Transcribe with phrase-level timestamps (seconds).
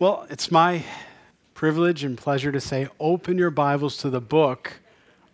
[0.00, 0.82] Well, it's my
[1.52, 4.80] privilege and pleasure to say open your Bibles to the book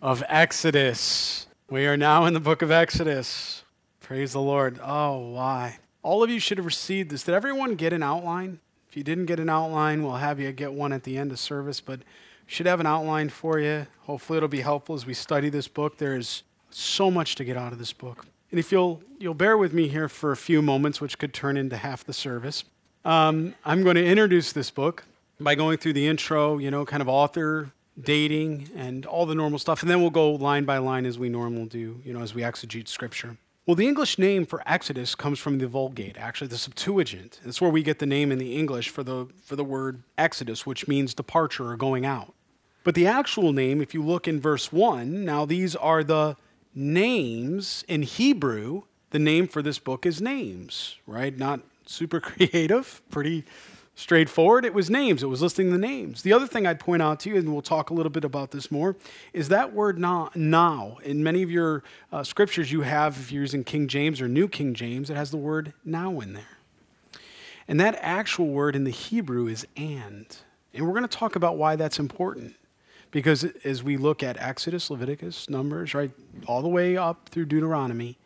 [0.01, 1.47] of Exodus.
[1.69, 3.63] We are now in the book of Exodus.
[4.01, 4.77] Praise the Lord.
[4.83, 5.77] Oh, why?
[6.03, 7.23] All of you should have received this.
[7.23, 8.59] Did everyone get an outline?
[8.89, 11.39] If you didn't get an outline, we'll have you get one at the end of
[11.39, 12.01] service, but
[12.45, 13.87] should have an outline for you.
[14.01, 15.97] Hopefully it'll be helpful as we study this book.
[15.97, 18.25] There is so much to get out of this book.
[18.51, 21.55] And if you'll you'll bear with me here for a few moments, which could turn
[21.55, 22.65] into half the service.
[23.07, 25.05] Um, I'm going to introduce this book
[25.39, 29.59] by going through the intro, you know, kind of author, dating, and all the normal
[29.59, 29.81] stuff.
[29.81, 32.41] And then we'll go line by line as we normally do, you know, as we
[32.41, 33.37] exegete scripture.
[33.65, 37.39] Well, the English name for Exodus comes from the Vulgate, actually, the Septuagint.
[37.45, 40.65] That's where we get the name in the English for the, for the word Exodus,
[40.65, 42.33] which means departure or going out.
[42.83, 46.35] But the actual name, if you look in verse 1, now these are the
[46.75, 48.81] names in Hebrew.
[49.11, 51.37] The name for this book is names, right?
[51.37, 53.45] Not super creative, pretty
[53.97, 54.63] straightforward.
[54.63, 56.21] It was names, it was listing the names.
[56.21, 58.51] The other thing I'd point out to you, and we'll talk a little bit about
[58.51, 58.95] this more,
[59.33, 60.97] is that word now.
[61.03, 64.47] In many of your uh, scriptures, you have, if you're using King James or New
[64.47, 66.57] King James, it has the word now in there.
[67.67, 70.37] And that actual word in the Hebrew is and.
[70.73, 72.55] And we're going to talk about why that's important.
[73.09, 76.11] Because as we look at Exodus, Leviticus, Numbers, right,
[76.45, 78.17] all the way up through Deuteronomy,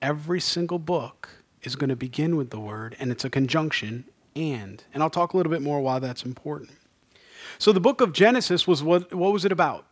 [0.00, 1.28] every single book
[1.62, 4.82] is going to begin with the word, and it's a conjunction, and.
[4.94, 6.70] And I'll talk a little bit more why that's important.
[7.58, 9.86] So the book of Genesis was what, what was it about?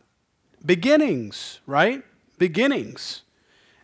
[0.65, 2.03] Beginnings, right?
[2.37, 3.21] Beginnings.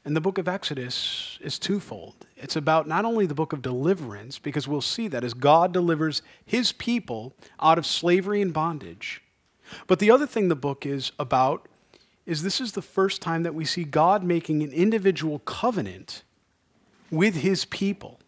[0.04, 2.28] And the book of Exodus is twofold.
[2.38, 6.22] It's about not only the book of deliverance, because we'll see that as God delivers
[6.46, 9.24] his people out of slavery and bondage,
[9.88, 11.68] but the other thing the book is about
[12.26, 16.24] is this is the first time that we see God making an individual covenant
[17.16, 18.20] with his people.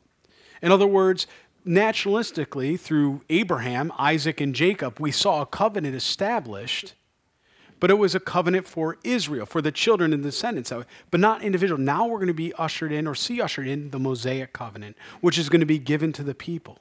[0.62, 1.28] In other words,
[1.66, 6.94] naturalistically, through Abraham, Isaac, and Jacob, we saw a covenant established,
[7.80, 10.72] but it was a covenant for Israel, for the children and descendants,
[11.12, 11.80] but not individual.
[11.80, 15.38] Now we're going to be ushered in or see ushered in the Mosaic covenant, which
[15.38, 16.80] is going to be given to the people.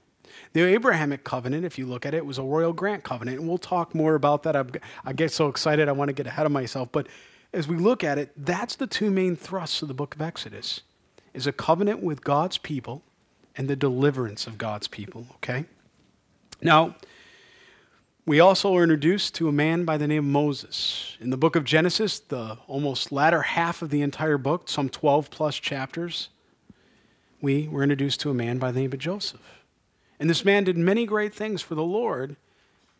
[0.53, 3.59] The Abrahamic covenant, if you look at it, was a royal grant covenant, and we'll
[3.59, 4.57] talk more about that.
[4.57, 4.71] I'm,
[5.05, 6.91] I get so excited, I want to get ahead of myself.
[6.93, 7.09] But
[7.53, 10.83] as we look at it, that's the two main thrusts of the book of Exodus
[11.37, 13.03] is a covenant with God's people
[13.57, 15.67] and the deliverance of God's people, okay?
[16.63, 16.97] Now,
[18.25, 21.17] we also are introduced to a man by the name of Moses.
[21.21, 25.31] In the book of Genesis, the almost latter half of the entire book, some 12
[25.31, 26.31] plus chapters,
[27.41, 29.63] we were introduced to a man by the name of Joseph.
[30.19, 32.37] And this man did many great things for the Lord,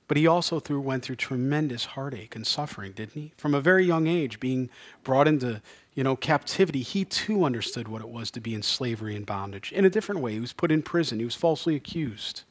[0.07, 3.33] but he also through, went through tremendous heartache and suffering, didn't he?
[3.37, 4.71] From a very young age, being
[5.03, 5.63] brought into
[5.97, 9.73] you know, captivity, he too understood what it was to be in slavery and bondage
[9.73, 10.35] in a different way.
[10.35, 12.43] He was put in prison, he was falsely accused.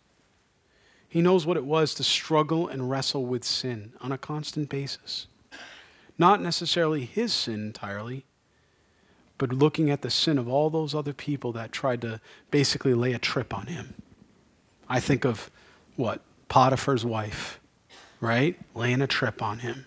[1.07, 5.28] He knows what it was to struggle and wrestle with sin on a constant basis.
[6.17, 8.25] Not necessarily his sin entirely,
[9.38, 12.19] but looking at the sin of all those other people that tried to
[12.50, 13.94] basically lay a trip on him.
[14.89, 15.51] I think of
[15.95, 16.22] what?
[16.50, 17.59] Potiphar's wife,
[18.19, 18.59] right?
[18.73, 19.85] Laying a trip on him.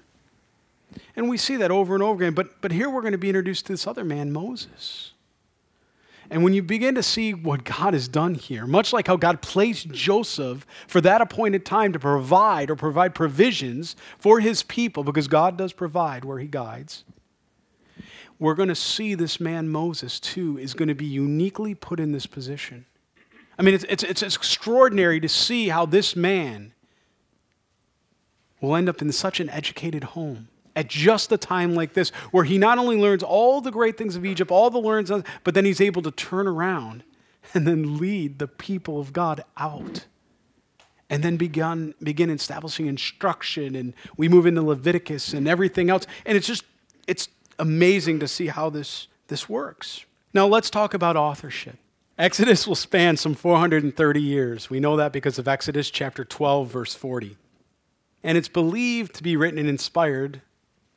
[1.17, 2.35] And we see that over and over again.
[2.35, 5.13] But, but here we're going to be introduced to this other man, Moses.
[6.31, 9.41] And when you begin to see what God has done here, much like how God
[9.41, 15.27] placed Joseph for that appointed time to provide or provide provisions for his people, because
[15.27, 17.05] God does provide where he guides,
[18.39, 22.13] we're going to see this man, Moses, too, is going to be uniquely put in
[22.13, 22.85] this position.
[23.59, 26.73] I mean, it's, it's, it's extraordinary to see how this man
[28.61, 32.45] will end up in such an educated home at just a time like this, where
[32.45, 35.11] he not only learns all the great things of Egypt, all the learns,
[35.43, 37.03] but then he's able to turn around
[37.53, 40.07] and then lead the people of God out.
[41.11, 46.07] And then begin, begin establishing instruction, and we move into Leviticus and everything else.
[46.25, 46.63] And it's just,
[47.09, 47.29] it's
[47.59, 50.05] amazing to see how this, this works.
[50.33, 51.77] Now, let's talk about authorship.
[52.17, 54.71] Exodus will span some 430 years.
[54.71, 57.37] We know that because of Exodus chapter 12, verse 40.
[58.23, 60.43] And it's believed to be written and inspired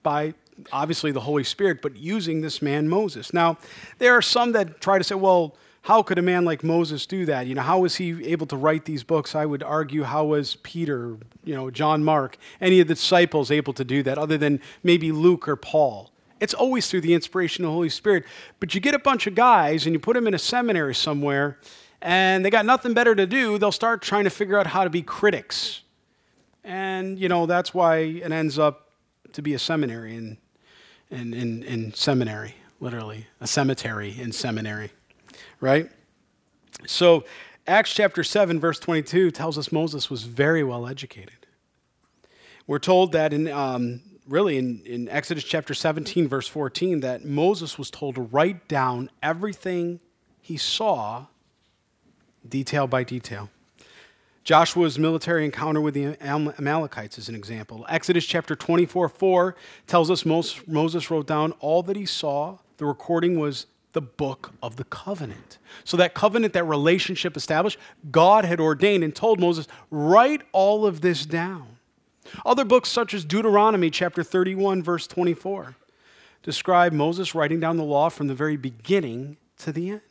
[0.03, 0.33] by
[0.71, 3.33] obviously the Holy Spirit, but using this man Moses.
[3.33, 3.57] Now,
[3.98, 7.25] there are some that try to say, well, how could a man like Moses do
[7.25, 7.48] that?
[7.48, 9.33] You know, how was he able to write these books?
[9.33, 13.74] I would argue, how was Peter, you know, John Mark, any of the disciples able
[13.74, 16.12] to do that other than maybe Luke or Paul?
[16.39, 18.25] It's always through the inspiration of the Holy Spirit.
[18.59, 21.57] But you get a bunch of guys and you put them in a seminary somewhere
[22.01, 24.89] and they got nothing better to do, they'll start trying to figure out how to
[24.89, 25.81] be critics.
[26.63, 28.90] And, you know, that's why it ends up
[29.33, 30.38] to be a seminary in,
[31.10, 34.92] in, in, in seminary, literally, a cemetery in seminary,
[35.60, 35.89] right?
[36.88, 37.25] So
[37.68, 41.48] Acts chapter 7, verse 22 tells us Moses was very well educated.
[42.68, 47.78] We're told that in, um, really, in, in Exodus chapter 17, verse 14, that Moses
[47.78, 50.00] was told to write down everything
[50.42, 51.25] he saw,
[52.48, 53.50] detail by detail.
[54.43, 57.85] Joshua's military encounter with the Amalekites is an example.
[57.89, 59.55] Exodus chapter 24 4
[59.85, 62.57] tells us Moses wrote down all that he saw.
[62.77, 65.57] The recording was the book of the covenant.
[65.83, 67.77] So, that covenant, that relationship established,
[68.09, 71.77] God had ordained and told Moses, write all of this down.
[72.45, 75.75] Other books, such as Deuteronomy chapter 31, verse 24,
[76.41, 80.01] describe Moses writing down the law from the very beginning to the end.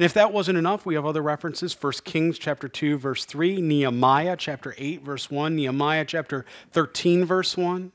[0.00, 3.60] And if that wasn't enough, we have other references 1 Kings chapter 2 verse 3,
[3.60, 7.92] Nehemiah chapter 8 verse 1, Nehemiah chapter 13 verse 1.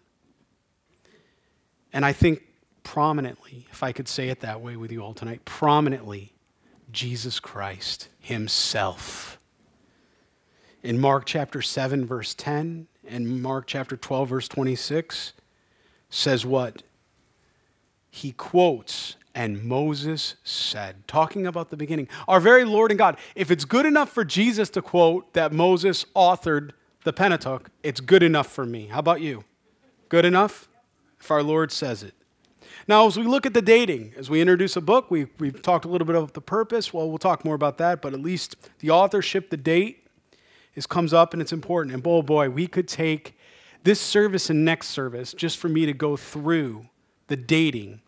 [1.91, 2.43] And I think
[2.83, 6.33] prominently, if I could say it that way with you all tonight, prominently
[6.91, 9.39] Jesus Christ himself.
[10.83, 15.33] In Mark chapter 7 verse 10 and Mark chapter 12 verse 26
[16.11, 16.83] says what?
[18.11, 23.51] He quotes and Moses said, talking about the beginning, our very Lord and God, if
[23.51, 26.71] it's good enough for Jesus to quote that Moses authored
[27.03, 28.87] the Pentateuch, it's good enough for me.
[28.87, 29.43] How about you?
[30.07, 30.69] Good enough?
[31.19, 32.13] If our Lord says it.
[32.87, 35.83] Now, as we look at the dating, as we introduce a book, we, we've talked
[35.83, 36.93] a little bit about the purpose.
[36.93, 40.07] Well, we'll talk more about that, but at least the authorship, the date,
[40.75, 41.93] is comes up and it's important.
[41.93, 43.37] And oh boy, we could take
[43.83, 46.87] this service and next service just for me to go through
[47.27, 48.01] the dating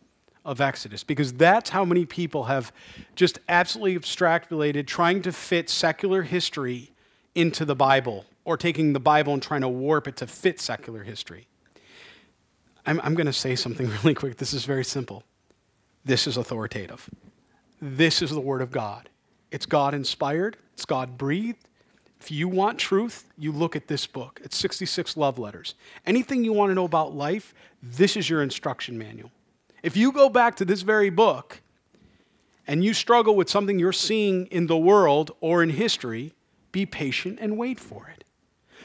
[0.47, 2.71] of Exodus because that's how many people have
[3.15, 6.91] just absolutely abstractulated trying to fit secular history
[7.35, 11.03] into the Bible or taking the Bible and trying to warp it to fit secular
[11.03, 11.47] history.
[12.85, 14.37] I'm, I'm going to say something really quick.
[14.37, 15.23] This is very simple.
[16.05, 17.09] This is authoritative.
[17.81, 19.09] This is the Word of God.
[19.51, 21.67] It's God inspired, it's God breathed.
[22.19, 24.39] If you want truth, you look at this book.
[24.43, 25.75] It's 66 love letters.
[26.05, 27.53] Anything you want to know about life,
[27.83, 29.29] this is your instruction manual.
[29.87, 31.61] If you go back to this very book
[32.67, 36.33] and you struggle with something you're seeing in the world or in history,
[36.73, 38.25] be patient and wait for it.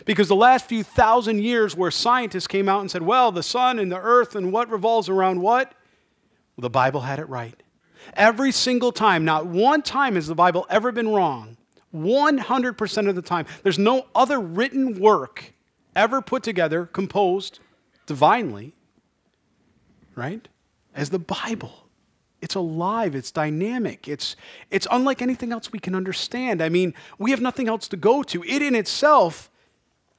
[0.04, 3.80] Because the last few thousand years, where scientists came out and said, well, the sun
[3.80, 5.74] and the earth and what revolves around what?
[6.56, 7.60] Well, the Bible had it right.
[8.14, 11.56] Every single time, not one time has the Bible ever been wrong.
[11.92, 13.46] 100% of the time.
[13.64, 15.52] There's no other written work
[15.96, 17.58] ever put together, composed
[18.06, 18.76] divinely,
[20.14, 20.46] right?
[20.94, 21.88] As the Bible.
[22.40, 24.34] It's alive, it's dynamic, it's,
[24.70, 26.60] it's unlike anything else we can understand.
[26.60, 28.42] I mean, we have nothing else to go to.
[28.42, 29.48] It in itself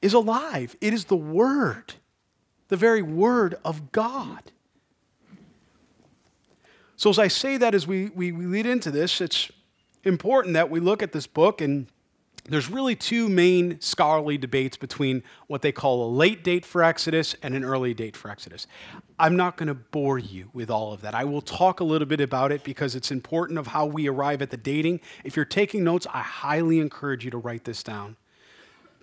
[0.00, 1.94] is alive, it is the Word,
[2.68, 4.52] the very Word of God.
[6.96, 9.50] So, as I say that as we, we, we lead into this, it's
[10.04, 11.88] important that we look at this book and
[12.46, 17.34] there's really two main scholarly debates between what they call a late date for Exodus
[17.42, 18.66] and an early date for Exodus.
[19.18, 21.14] I'm not going to bore you with all of that.
[21.14, 24.42] I will talk a little bit about it because it's important of how we arrive
[24.42, 25.00] at the dating.
[25.24, 28.16] If you're taking notes, I highly encourage you to write this down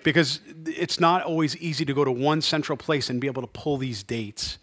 [0.04, 3.48] because it's not always easy to go to one central place and be able to
[3.48, 4.60] pull these dates.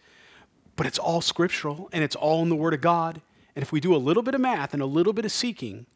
[0.77, 3.21] But it's all scriptural and it's all in the Word of God.
[3.57, 5.87] And if we do a little bit of math and a little bit of seeking,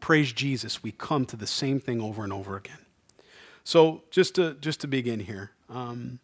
[0.00, 2.78] praise Jesus, we come to the same thing over and over again.
[3.64, 6.20] So, just to, just to begin here, um,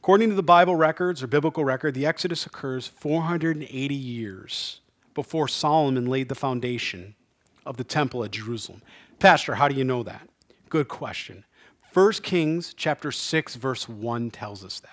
[0.00, 4.80] according to the Bible records or biblical record, the Exodus occurs 480 years
[5.14, 7.14] before Solomon laid the foundation
[7.64, 8.82] of the temple at Jerusalem.
[9.18, 10.28] Pastor, how do you know that?
[10.68, 11.44] Good question.
[11.94, 14.90] 1 Kings chapter 6 verse 1 tells us that.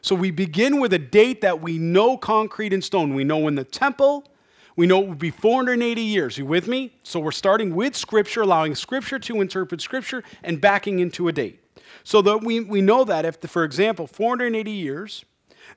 [0.00, 3.14] So we begin with a date that we know concrete and stone.
[3.14, 4.24] We know when the temple
[4.76, 6.38] we know it would be 480 years.
[6.38, 6.92] You with me?
[7.02, 11.60] So we're starting with Scripture, allowing Scripture to interpret Scripture, and backing into a date.
[12.04, 15.24] So that we, we know that if, the, for example, 480 years,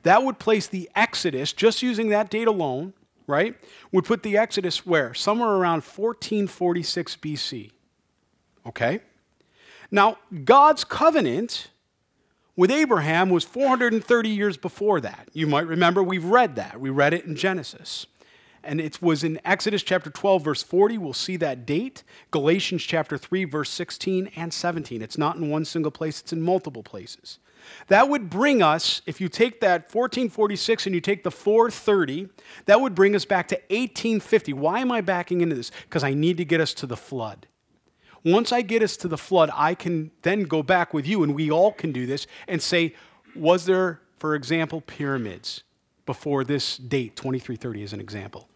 [0.04, 2.94] that would place the Exodus, just using that date alone,
[3.28, 3.56] right,
[3.92, 5.14] would put the Exodus where?
[5.14, 7.72] Somewhere around 1446 BC.
[8.66, 9.02] Okay?
[9.92, 11.70] Now, God's covenant
[12.56, 15.30] with Abraham was 430 years before that.
[15.34, 16.80] You might remember we've read that.
[16.80, 18.08] We read it in Genesis.
[18.66, 20.98] And it was in Exodus chapter 12, verse 40.
[20.98, 22.04] We'll see that date.
[22.32, 25.02] Galatians chapter 3, verse 16 and 17.
[25.02, 27.40] It's not in one single place, it's in multiple places.
[27.88, 32.30] That would bring us, if you take that 1446 and you take the 430,
[32.66, 34.54] that would bring us back to 1850.
[34.54, 35.72] Why am I backing into this?
[35.84, 37.48] Because I need to get us to the flood.
[38.24, 41.36] Once I get us to the flood, I can then go back with you, and
[41.36, 42.96] we all can do this, and say,
[43.36, 45.64] was there, for example, pyramids
[46.06, 48.50] before this date, 2330 as an example?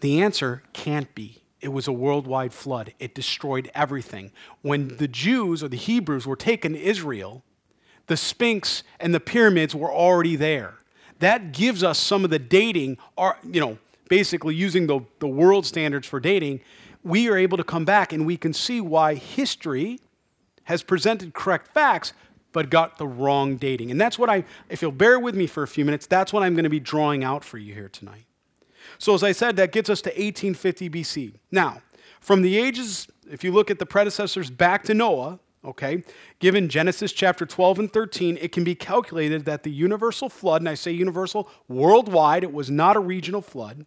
[0.00, 1.42] The answer can't be.
[1.60, 2.92] it was a worldwide flood.
[2.98, 4.30] It destroyed everything.
[4.62, 7.42] When the Jews or the Hebrews were taken to Israel,
[8.06, 10.74] the Sphinx and the pyramids were already there.
[11.18, 12.98] That gives us some of the dating,
[13.50, 16.60] you know, basically using the, the world standards for dating.
[17.02, 20.00] We are able to come back and we can see why history
[20.64, 22.12] has presented correct facts,
[22.52, 23.90] but got the wrong dating.
[23.90, 26.42] And that's what I, if you'll bear with me for a few minutes, that's what
[26.42, 28.26] I'm going to be drawing out for you here tonight.
[28.98, 31.34] So, as I said, that gets us to 1850 BC.
[31.50, 31.82] Now,
[32.20, 36.02] from the ages, if you look at the predecessors back to Noah, okay,
[36.38, 40.68] given Genesis chapter 12 and 13, it can be calculated that the universal flood, and
[40.68, 43.86] I say universal worldwide, it was not a regional flood,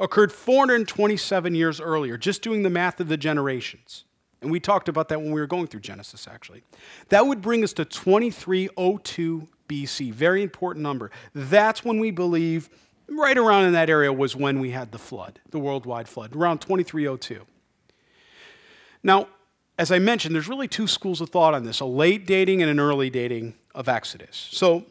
[0.00, 4.04] occurred 427 years earlier, just doing the math of the generations.
[4.40, 6.62] And we talked about that when we were going through Genesis, actually.
[7.08, 10.12] That would bring us to 2302 BC.
[10.12, 11.10] Very important number.
[11.34, 12.68] That's when we believe,
[13.08, 16.58] right around in that area, was when we had the flood, the worldwide flood, around
[16.58, 17.44] 2302.
[19.02, 19.28] Now,
[19.78, 22.70] as I mentioned, there's really two schools of thought on this a late dating and
[22.70, 24.48] an early dating of Exodus.
[24.50, 24.84] So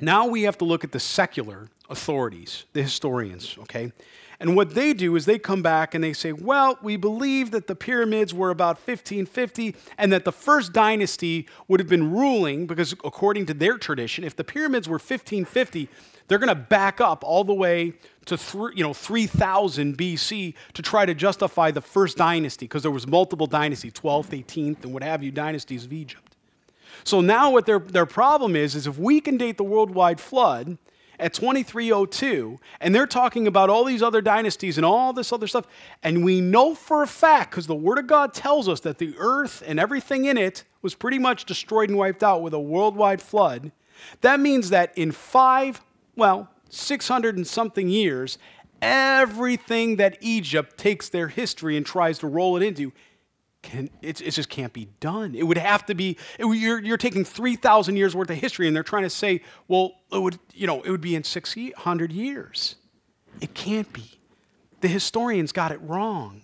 [0.00, 3.92] now we have to look at the secular authorities, the historians, okay?
[4.40, 7.66] And what they do is they come back and they say, well, we believe that
[7.66, 12.92] the pyramids were about 1550 and that the first dynasty would have been ruling because,
[13.04, 15.90] according to their tradition, if the pyramids were 1550,
[16.30, 17.92] they're going to back up all the way
[18.26, 18.38] to
[18.76, 23.48] you know 3000 BC to try to justify the first dynasty because there was multiple
[23.48, 26.36] dynasties, 12th, 18th, and what have you, dynasties of Egypt.
[27.02, 30.78] So now what their, their problem is is if we can date the worldwide flood
[31.18, 35.66] at 2302, and they're talking about all these other dynasties and all this other stuff.
[36.00, 39.16] And we know for a fact, because the Word of God tells us that the
[39.18, 43.20] earth and everything in it was pretty much destroyed and wiped out with a worldwide
[43.20, 43.72] flood.
[44.20, 45.82] That means that in five,
[46.20, 48.36] well, 600 and something years,
[48.82, 52.92] everything that Egypt takes their history and tries to roll it into
[53.62, 55.34] can, it, it just can't be done.
[55.34, 58.76] It would have to be, it, you're, you're taking 3,000 years worth of history and
[58.76, 62.76] they're trying to say, well, it would, you know, it would be in 600 years.
[63.40, 64.18] It can't be.
[64.82, 66.42] The historians got it wrong.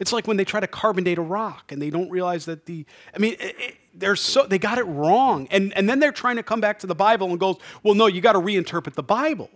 [0.00, 2.66] It's like when they try to carbon date a rock and they don't realize that
[2.66, 5.46] the, I mean, it, it, they're so, they got it wrong.
[5.50, 8.06] And, and then they're trying to come back to the Bible and goes, well, no,
[8.06, 9.50] you got to reinterpret the Bible.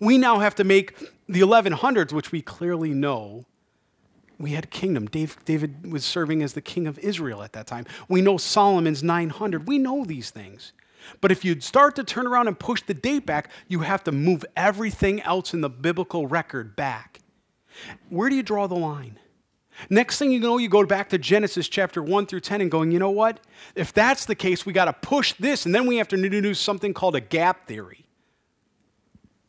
[0.00, 0.96] We now have to make
[1.28, 3.46] the 1100s, which we clearly know
[4.38, 5.06] we had a kingdom.
[5.06, 7.84] Dave, David was serving as the king of Israel at that time.
[8.08, 9.68] We know Solomon's 900.
[9.68, 10.72] We know these things.
[11.20, 14.12] But if you start to turn around and push the date back, you have to
[14.12, 17.20] move everything else in the biblical record back.
[18.08, 19.18] Where do you draw the line?
[19.88, 22.92] Next thing you know, you go back to Genesis chapter 1 through 10 and going,
[22.92, 23.40] you know what?
[23.74, 26.60] If that's the case, we got to push this, and then we have to introduce
[26.60, 28.06] something called a gap theory.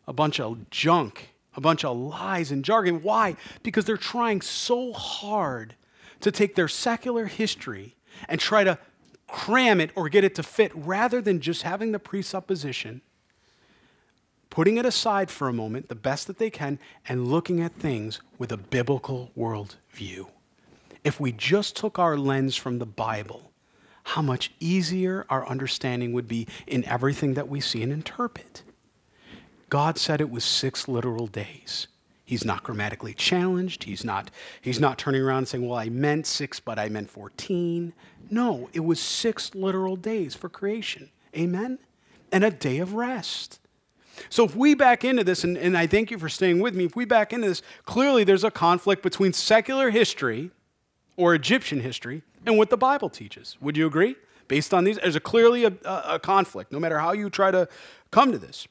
[0.08, 3.02] A bunch of junk a bunch of lies and jargon.
[3.02, 3.36] Why?
[3.64, 5.76] Because they're trying so hard
[6.22, 7.96] to take their secular history
[8.30, 8.78] and try to
[9.28, 13.02] cram it or get it to fit rather than just having the presupposition,
[14.52, 16.78] putting it aside for a moment, the best that they can,
[17.10, 20.28] and looking at things with a biblical worldview.
[21.04, 23.52] If we just took our lens from the Bible,
[24.04, 28.62] how much easier our understanding would be in everything that we see and interpret.
[29.70, 31.88] God said it was six literal days.
[32.26, 33.86] He's not grammatically challenged.
[33.86, 34.32] He's not,
[34.62, 37.94] he's not turning around and saying, Well, I meant six, but I meant 14.
[38.30, 41.10] No, it was six literal days for creation.
[41.36, 41.80] Amen?
[42.32, 43.61] And a day of rest.
[44.30, 46.86] So if we back into this, and, and I thank you for staying with me,
[46.86, 50.52] if we back into this, clearly there's a conflict between secular history
[51.18, 53.58] or Egyptian history and what the Bible teaches.
[53.62, 54.16] Would you agree?
[54.48, 57.52] Based on these, there's a clearly a, a, a conflict, no matter how you try
[57.52, 57.68] to
[58.12, 58.68] come to this.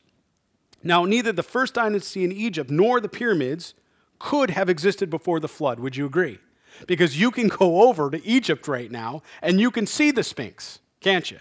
[0.83, 3.75] Now, neither the first dynasty in Egypt nor the pyramids
[4.19, 5.81] could have existed before the flood.
[5.81, 6.39] Would you agree?
[6.87, 10.81] Because you can go over to Egypt right now and you can see the Sphinx,
[11.01, 11.39] can't you?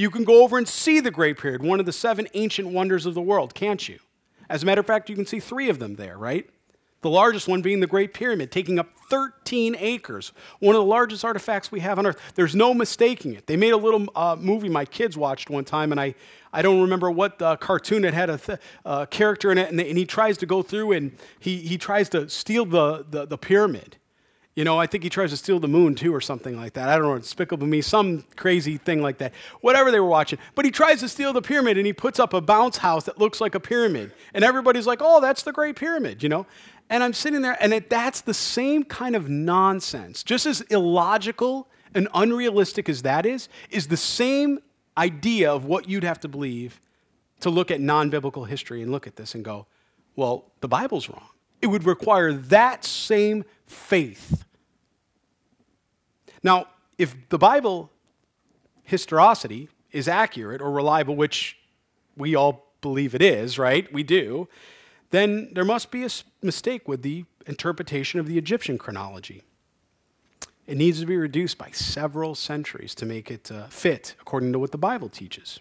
[0.00, 3.04] You can go over and see the Great Pyramid, one of the seven ancient wonders
[3.04, 3.98] of the world, can't you?
[4.48, 6.48] As a matter of fact, you can see three of them there, right?
[7.02, 11.22] The largest one being the Great Pyramid, taking up 13 acres, one of the largest
[11.22, 12.18] artifacts we have on Earth.
[12.34, 13.46] There's no mistaking it.
[13.46, 16.14] They made a little uh, movie my kids watched one time, and I,
[16.50, 19.78] I don't remember what uh, cartoon it had a th- uh, character in it, and,
[19.78, 23.36] and, he tries to go through and he, he tries to steal the, the, the
[23.36, 23.98] pyramid.
[24.56, 26.88] You know, I think he tries to steal the moon too, or something like that.
[26.88, 29.32] I don't know, it's Despicable Me, some crazy thing like that.
[29.60, 30.38] Whatever they were watching.
[30.54, 33.18] But he tries to steal the pyramid and he puts up a bounce house that
[33.18, 34.12] looks like a pyramid.
[34.34, 36.46] And everybody's like, oh, that's the Great Pyramid, you know?
[36.90, 40.24] And I'm sitting there, and it, that's the same kind of nonsense.
[40.24, 44.58] Just as illogical and unrealistic as that is, is the same
[44.98, 46.80] idea of what you'd have to believe
[47.40, 49.66] to look at non biblical history and look at this and go,
[50.16, 51.28] well, the Bible's wrong.
[51.62, 54.44] It would require that same faith.
[56.42, 56.66] Now,
[56.98, 57.90] if the Bible
[58.82, 61.58] historicity is accurate or reliable, which
[62.16, 63.90] we all believe it is, right?
[63.92, 64.48] We do,
[65.10, 66.08] then there must be a
[66.42, 69.42] mistake with the interpretation of the Egyptian chronology.
[70.66, 74.58] It needs to be reduced by several centuries to make it uh, fit according to
[74.58, 75.60] what the Bible teaches.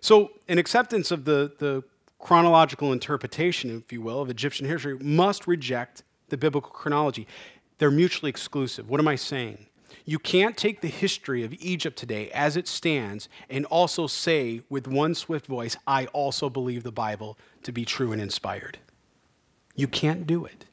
[0.00, 1.82] So, an acceptance of the, the
[2.18, 6.02] chronological interpretation, if you will, of Egyptian history must reject
[6.34, 7.28] the biblical chronology.
[7.78, 8.90] They're mutually exclusive.
[8.90, 9.66] What am I saying?
[10.04, 14.88] You can't take the history of Egypt today as it stands and also say with
[14.88, 18.78] one swift voice, I also believe the Bible to be true and inspired.
[19.76, 20.64] You can't do it.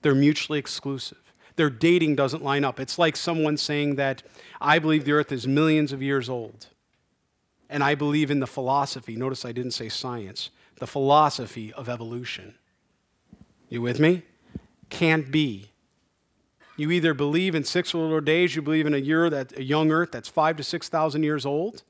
[0.00, 1.18] They're mutually exclusive.
[1.56, 2.80] Their dating doesn't line up.
[2.80, 4.22] It's like someone saying that
[4.62, 6.68] I believe the earth is millions of years old.
[7.68, 10.48] And I believe in the philosophy, notice I didn't say science,
[10.78, 12.54] the philosophy of evolution.
[13.68, 14.22] You with me?
[14.88, 15.70] Can't be.
[16.76, 19.90] You either believe in six little days, you believe in a year that a young
[19.90, 21.82] earth that's five to six thousand years old,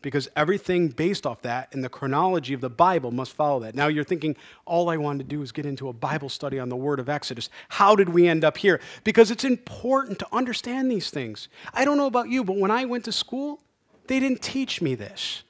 [0.00, 3.74] because everything based off that in the chronology of the Bible must follow that.
[3.74, 6.68] Now you're thinking, all I wanted to do is get into a Bible study on
[6.68, 7.50] the word of Exodus.
[7.68, 8.80] How did we end up here?
[9.04, 11.48] Because it's important to understand these things.
[11.74, 13.60] I don't know about you, but when I went to school,
[14.06, 15.42] they didn't teach me this.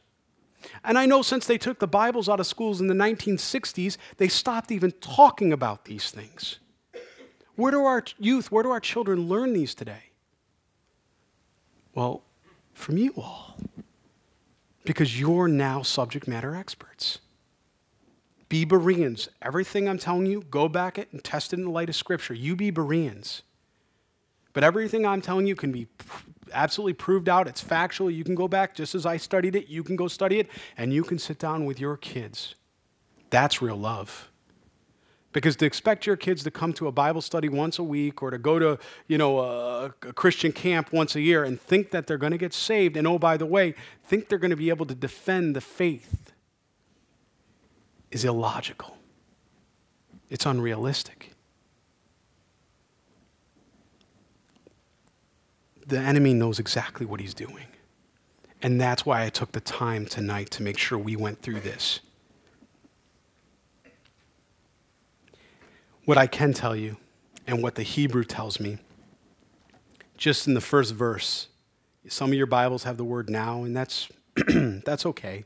[0.84, 4.28] And I know since they took the Bibles out of schools in the 1960s, they
[4.28, 6.58] stopped even talking about these things.
[7.56, 10.10] Where do our youth, where do our children learn these today?
[11.94, 12.22] Well,
[12.74, 13.56] from you all.
[14.84, 17.18] Because you're now subject matter experts.
[18.48, 19.28] Be Bereans.
[19.42, 22.34] Everything I'm telling you, go back it and test it in the light of Scripture.
[22.34, 23.42] You be Bereans.
[24.52, 25.88] But everything I'm telling you can be
[26.52, 27.48] absolutely proved out.
[27.48, 28.10] It's factual.
[28.10, 29.68] You can go back just as I studied it.
[29.68, 32.54] You can go study it, and you can sit down with your kids.
[33.30, 34.30] That's real love.
[35.32, 38.30] Because to expect your kids to come to a Bible study once a week or
[38.30, 42.06] to go to, you know, a, a Christian camp once a year and think that
[42.06, 44.70] they're going to get saved and oh by the way, think they're going to be
[44.70, 46.32] able to defend the faith
[48.10, 48.96] is illogical.
[50.30, 51.32] It's unrealistic.
[55.88, 57.64] The enemy knows exactly what he's doing.
[58.60, 62.00] And that's why I took the time tonight to make sure we went through this.
[66.04, 66.98] What I can tell you,
[67.46, 68.78] and what the Hebrew tells me,
[70.18, 71.48] just in the first verse,
[72.06, 74.08] some of your Bibles have the word now, and that's,
[74.84, 75.44] that's okay.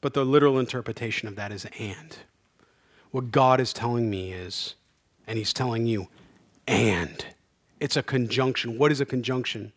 [0.00, 2.16] But the literal interpretation of that is and.
[3.10, 4.76] What God is telling me is,
[5.26, 6.08] and He's telling you,
[6.68, 7.24] and.
[7.80, 8.78] It's a conjunction.
[8.78, 9.72] What is a conjunction?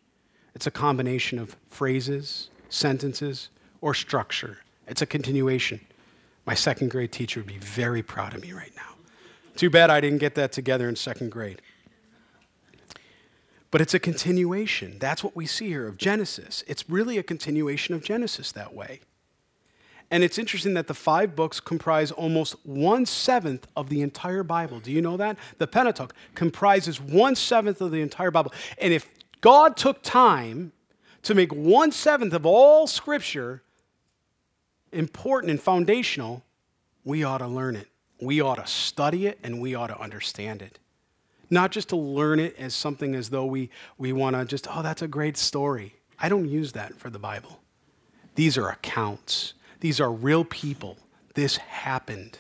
[0.54, 3.50] It's a combination of phrases, sentences,
[3.82, 4.60] or structure.
[4.88, 5.80] It's a continuation.
[6.46, 8.96] My second grade teacher would be very proud of me right now.
[9.56, 11.62] Too bad I didn't get that together in second grade.
[13.72, 14.98] But it's a continuation.
[15.00, 16.64] That's what we see here of Genesis.
[16.68, 19.00] It's really a continuation of Genesis that way.
[20.14, 24.80] And it's interesting that the five books comprise almost one seventh of the entire Bible.
[24.80, 25.38] Do you know that?
[25.58, 28.54] The Pentateuch comprises one seventh of the entire Bible.
[28.78, 29.10] And if
[29.42, 30.72] God took time
[31.24, 33.64] to make one seventh of all Scripture
[34.92, 36.44] important and foundational,
[37.04, 37.88] we ought to learn it
[38.24, 40.80] we ought to study it and we ought to understand it.
[41.50, 44.82] Not just to learn it as something as though we, we want to just, oh,
[44.82, 45.96] that's a great story.
[46.20, 47.60] I don't use that for the Bible.
[48.36, 50.96] These are accounts, these are real people.
[51.34, 52.40] This happened.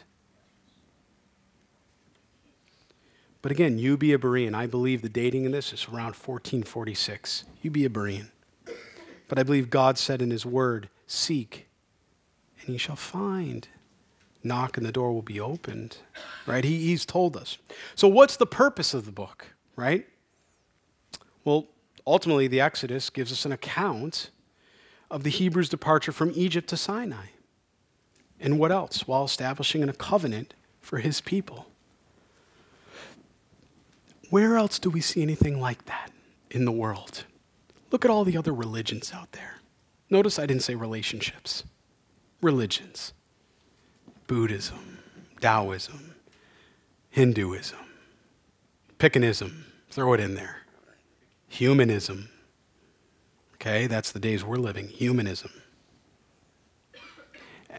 [3.42, 4.56] But again, you be a Berean.
[4.56, 7.44] I believe the dating in this is around 1446.
[7.62, 8.30] You be a Berean.
[9.28, 11.68] But I believe God said in His Word, Seek,
[12.62, 13.68] and ye shall find
[14.42, 15.98] knock and the door will be opened,
[16.46, 16.64] right?
[16.64, 17.58] He, he's told us.
[17.94, 20.08] So, what's the purpose of the book, right?
[21.44, 21.68] Well,
[22.08, 24.30] ultimately, the Exodus gives us an account
[25.12, 27.26] of the Hebrews' departure from Egypt to Sinai.
[28.44, 29.08] And what else?
[29.08, 31.68] While establishing a covenant for his people.
[34.30, 36.12] Where else do we see anything like that
[36.52, 37.24] in the world?
[37.90, 39.62] Look at all the other religions out there.
[40.10, 41.64] Notice I didn't say relationships,
[42.42, 43.14] religions.
[44.28, 45.00] Buddhism,
[45.42, 46.16] Taoism,
[47.10, 47.78] Hinduism,
[48.98, 50.62] Paganism, throw it in there.
[51.48, 52.30] Humanism.
[53.56, 55.52] Okay, that's the days we're living, humanism.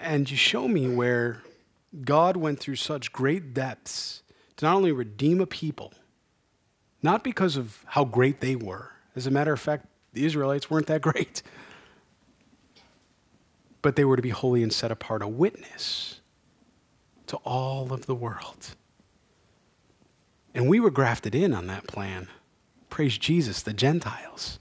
[0.01, 1.43] And you show me where
[2.05, 4.23] God went through such great depths
[4.57, 5.93] to not only redeem a people,
[7.03, 8.93] not because of how great they were.
[9.15, 11.43] As a matter of fact, the Israelites weren't that great.
[13.83, 16.21] But they were to be holy and set apart, a witness
[17.27, 18.75] to all of the world.
[20.55, 22.29] And we were grafted in on that plan.
[22.89, 24.59] Praise Jesus, the Gentiles.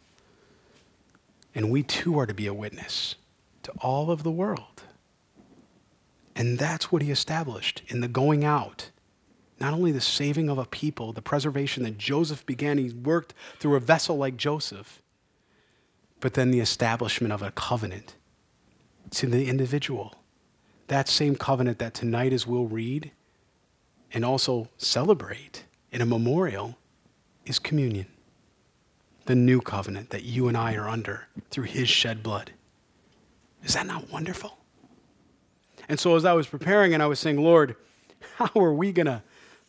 [1.54, 3.16] And we too are to be a witness
[3.62, 4.73] to all of the world.
[6.36, 8.90] And that's what he established in the going out.
[9.60, 13.76] Not only the saving of a people, the preservation that Joseph began, he worked through
[13.76, 15.02] a vessel like Joseph,
[16.20, 18.16] but then the establishment of a covenant
[19.12, 20.16] to the individual.
[20.88, 23.12] That same covenant that tonight, as we'll read
[24.12, 26.78] and also celebrate in a memorial,
[27.46, 28.08] is communion.
[29.26, 32.52] The new covenant that you and I are under through his shed blood.
[33.64, 34.58] Is that not wonderful?
[35.90, 37.76] And so, as I was preparing and I was saying, Lord,
[38.36, 39.22] how are we going to,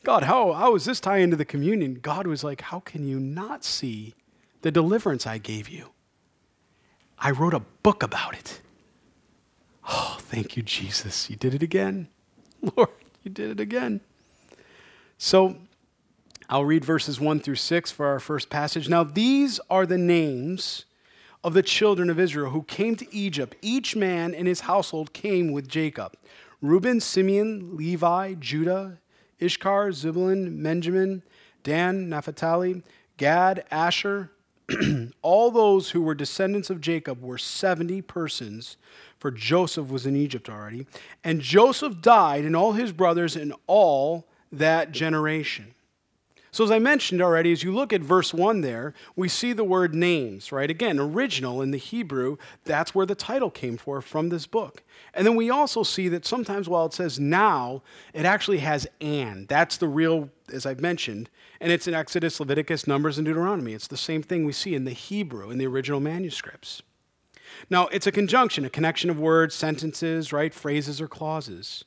[0.05, 1.95] God, how, how is this tie into the communion?
[1.95, 4.15] God was like, How can you not see
[4.63, 5.91] the deliverance I gave you?
[7.19, 8.61] I wrote a book about it.
[9.89, 11.29] Oh, thank you, Jesus.
[11.31, 12.09] You did it again.
[12.77, 12.91] Lord,
[13.23, 14.01] you did it again.
[15.19, 15.57] So,
[16.49, 18.89] I'll read verses 1 through 6 for our first passage.
[18.89, 20.85] Now, these are the names
[21.45, 23.55] of the children of Israel who came to Egypt.
[23.61, 26.17] Each man in his household came with Jacob
[26.63, 28.99] Reuben, Simeon, Levi, Judah,
[29.41, 31.23] Issachar, Zebulun, Benjamin,
[31.63, 32.83] Dan, Naphtali,
[33.19, 34.31] Gad, Asher.
[35.23, 38.79] All those who were descendants of Jacob were 70 persons,
[39.19, 40.87] for Joseph was in Egypt already.
[41.23, 45.75] And Joseph died, and all his brothers, and all that generation.
[46.55, 49.65] So, as I mentioned already, as you look at verse 1 there, we see the
[49.65, 50.71] word names, right?
[50.71, 54.85] Again, original in the Hebrew, that's where the title came for from this book.
[55.15, 59.49] And then we also see that sometimes while it says now, it actually has and.
[59.49, 61.29] That's the real, as I've mentioned,
[61.61, 63.73] and it's in Exodus, Leviticus, Numbers, and Deuteronomy.
[63.73, 66.83] It's the same thing we see in the Hebrew, in the original manuscripts.
[67.69, 70.55] Now, it's a conjunction, a connection of words, sentences, right?
[70.55, 71.85] Phrases or clauses.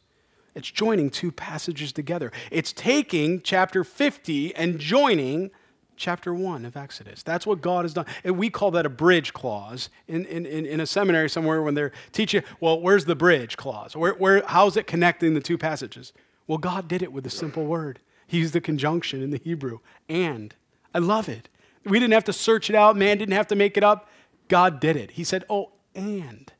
[0.57, 2.31] It's joining two passages together.
[2.49, 5.51] It's taking chapter 50 and joining
[5.95, 7.21] chapter 1 of Exodus.
[7.21, 8.07] That's what God has done.
[8.23, 11.91] And we call that a bridge clause in, in, in a seminary somewhere when they're
[12.11, 13.95] teaching, well, where's the bridge clause?
[13.95, 16.11] Where, where, how's it connecting the two passages?
[16.47, 17.99] Well, God did it with a simple word.
[18.25, 20.55] He used the conjunction in the Hebrew, and.
[20.93, 21.49] I love it.
[21.85, 24.09] We didn't have to search it out, man didn't have to make it up.
[24.47, 25.11] God did it.
[25.11, 26.51] He said, oh, and.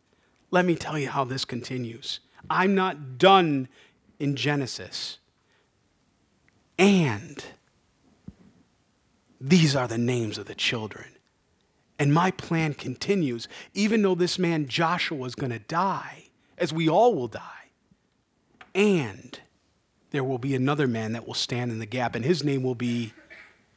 [0.52, 2.20] Let me tell you how this continues.
[2.50, 3.68] I'm not done
[4.20, 5.20] in Genesis.
[6.78, 7.44] And
[9.40, 11.06] these are the names of the children.
[12.00, 16.26] And my plan continues, even though this man Joshua is going to die,
[16.58, 17.42] as we all will die.
[18.76, 19.40] And
[20.12, 22.76] there will be another man that will stand in the gap, and his name will
[22.76, 23.14] be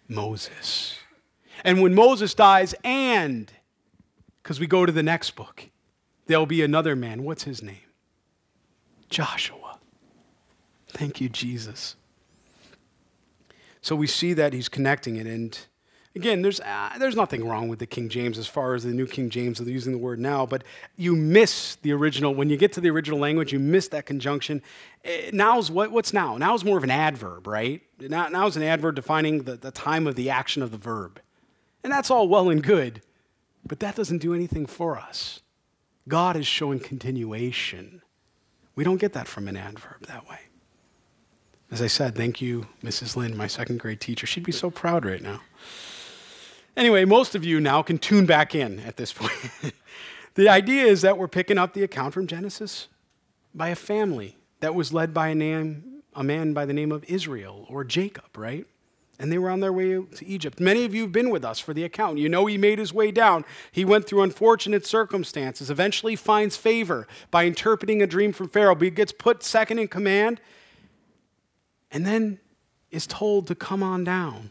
[0.09, 0.99] Moses.
[1.65, 3.51] And when Moses dies, and,
[4.43, 5.71] because we go to the next book,
[6.27, 7.25] there'll be another man.
[7.25, 7.77] What's his name?
[9.09, 9.60] Joshua.
[10.91, 11.97] Thank you, Jesus.
[13.83, 15.27] So we see that he's connecting it.
[15.27, 15.59] And
[16.15, 19.07] again, there's, uh, there's nothing wrong with the King James as far as the New
[19.07, 20.65] King James, they're using the word now, but
[20.97, 22.35] you miss the original.
[22.35, 24.63] When you get to the original language, you miss that conjunction.
[25.05, 26.37] Uh, now's what, what's now?
[26.37, 27.81] Now is more of an adverb, right?
[27.99, 31.21] Now, now is an adverb defining the, the time of the action of the verb.
[31.83, 33.01] And that's all well and good,
[33.67, 35.41] but that doesn't do anything for us.
[36.07, 38.03] God is showing continuation.
[38.75, 40.39] We don't get that from an adverb that way.
[41.71, 43.15] As I said, thank you, Mrs.
[43.15, 44.27] Lynn, my second grade teacher.
[44.27, 45.41] She'd be so proud right now.
[46.77, 49.33] Anyway, most of you now can tune back in at this point.
[50.35, 52.89] the idea is that we're picking up the account from Genesis
[53.55, 57.05] by a family that was led by a name, a man by the name of
[57.05, 58.67] Israel or Jacob, right?
[59.21, 60.59] And they were on their way to Egypt.
[60.59, 62.19] Many of you have been with us for the account.
[62.19, 63.45] You know he made his way down.
[63.71, 68.85] He went through unfortunate circumstances, eventually finds favor by interpreting a dream from Pharaoh, but
[68.85, 70.41] he gets put second in command
[71.91, 72.39] and then
[72.91, 74.51] is told to come on down,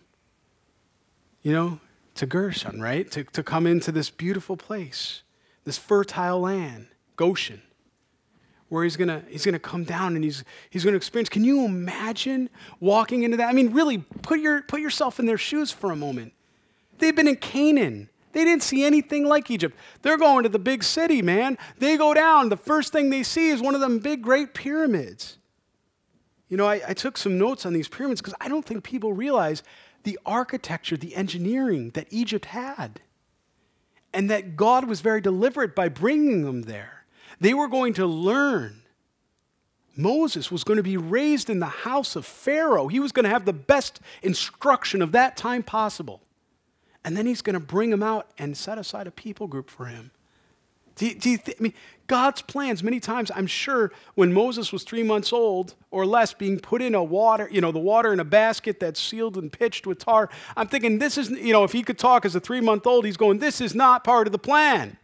[1.42, 1.80] you know,
[2.16, 3.10] to Gershon, right?
[3.12, 5.24] To, to come into this beautiful place,
[5.66, 7.62] this fertile land, Goshen,
[8.70, 11.30] where he's gonna, he's gonna come down and he's, he's gonna experience.
[11.30, 12.50] Can you imagine
[12.80, 13.50] walking into that?
[13.50, 16.34] I mean, really, put, your, put yourself in their shoes for a moment.
[17.00, 18.10] They've been in Canaan.
[18.32, 19.76] They didn't see anything like Egypt.
[20.04, 21.58] They're going to the big city, man.
[21.80, 22.50] They go down.
[22.50, 25.39] The first thing they see is one of them big, great pyramids.
[26.50, 29.14] You know, I, I took some notes on these pyramids because I don't think people
[29.14, 29.64] realize
[30.04, 33.02] the architecture, the engineering that Egypt had.
[34.12, 37.06] And that God was very deliberate by bringing them there.
[37.40, 38.82] They were going to learn.
[39.96, 42.88] Moses was going to be raised in the house of Pharaoh.
[42.88, 46.22] He was going to have the best instruction of that time possible.
[47.04, 49.86] And then he's going to bring him out and set aside a people group for
[49.86, 50.12] him
[51.00, 51.74] Do you, do you th- I mean,
[52.08, 56.60] God's plans, many times, I'm sure when Moses was three months old or less, being
[56.60, 59.88] put in a water, you know, the water in a basket that's sealed and pitched
[59.88, 62.60] with tar, I'm thinking, this is, you know, if he could talk as a three
[62.60, 64.98] month old, he's going, this is not part of the plan.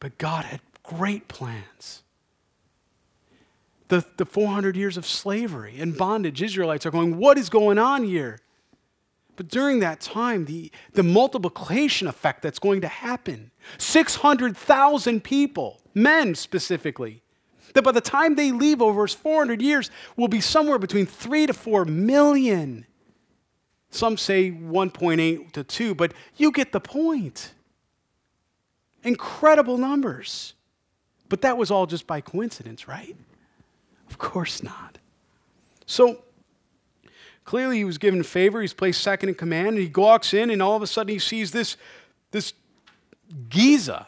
[0.00, 2.02] But God had great plans.
[3.86, 8.02] The, the 400 years of slavery and bondage, Israelites are going, what is going on
[8.02, 8.40] here?
[9.38, 16.34] But during that time, the, the multiplication effect that's going to happen 600,000 people, men
[16.34, 17.22] specifically,
[17.74, 21.52] that by the time they leave over 400 years will be somewhere between 3 to
[21.52, 22.84] 4 million.
[23.90, 27.54] Some say 1.8 to 2, but you get the point.
[29.04, 30.54] Incredible numbers.
[31.28, 33.16] But that was all just by coincidence, right?
[34.10, 34.98] Of course not.
[35.86, 36.24] So,
[37.48, 38.60] Clearly, he was given favor.
[38.60, 39.68] He's placed second in command.
[39.68, 41.78] And he walks in, and all of a sudden, he sees this,
[42.30, 42.52] this
[43.48, 44.06] Giza.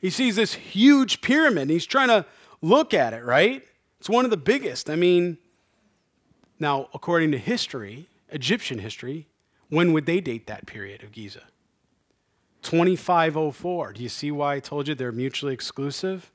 [0.00, 1.70] He sees this huge pyramid.
[1.70, 2.26] he's trying to
[2.60, 3.64] look at it, right?
[4.00, 4.90] It's one of the biggest.
[4.90, 5.38] I mean,
[6.58, 9.28] now, according to history, Egyptian history,
[9.68, 11.42] when would they date that period of Giza?
[12.62, 13.92] 2504.
[13.92, 16.32] Do you see why I told you they're mutually exclusive?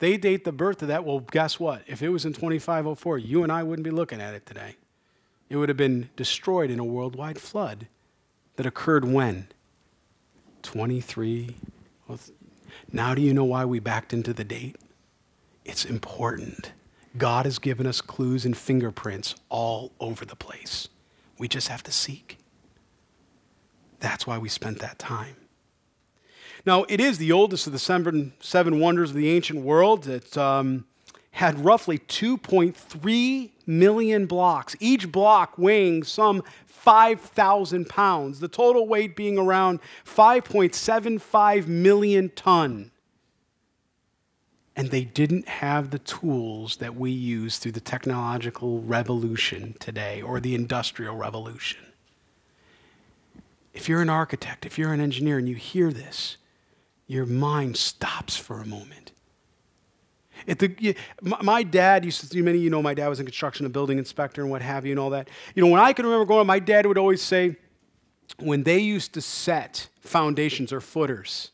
[0.00, 1.04] They date the birth of that.
[1.04, 1.82] Well, guess what?
[1.86, 4.74] If it was in 2504, you and I wouldn't be looking at it today.
[5.50, 7.88] It would have been destroyed in a worldwide flood
[8.56, 9.48] that occurred when?
[10.62, 11.56] 23.
[12.92, 14.76] Now, do you know why we backed into the date?
[15.64, 16.72] It's important.
[17.18, 20.88] God has given us clues and fingerprints all over the place.
[21.36, 22.38] We just have to seek.
[23.98, 25.36] That's why we spent that time.
[26.64, 30.06] Now, it is the oldest of the seven, seven wonders of the ancient world.
[30.06, 30.84] It um,
[31.32, 39.38] had roughly 2.3 million blocks, each block weighing some 5,000 pounds, the total weight being
[39.38, 42.90] around 5.75 million ton.
[44.74, 50.40] And they didn't have the tools that we use through the technological revolution today or
[50.40, 51.80] the industrial revolution.
[53.74, 56.38] If you're an architect, if you're an engineer and you hear this,
[57.06, 59.09] your mind stops for a moment
[60.46, 63.68] the, my dad used to, many of you know my dad was in construction, a
[63.68, 65.28] building inspector and what have you and all that.
[65.54, 67.56] You know, when I can remember growing up, my dad would always say,
[68.38, 71.50] when they used to set foundations or footers,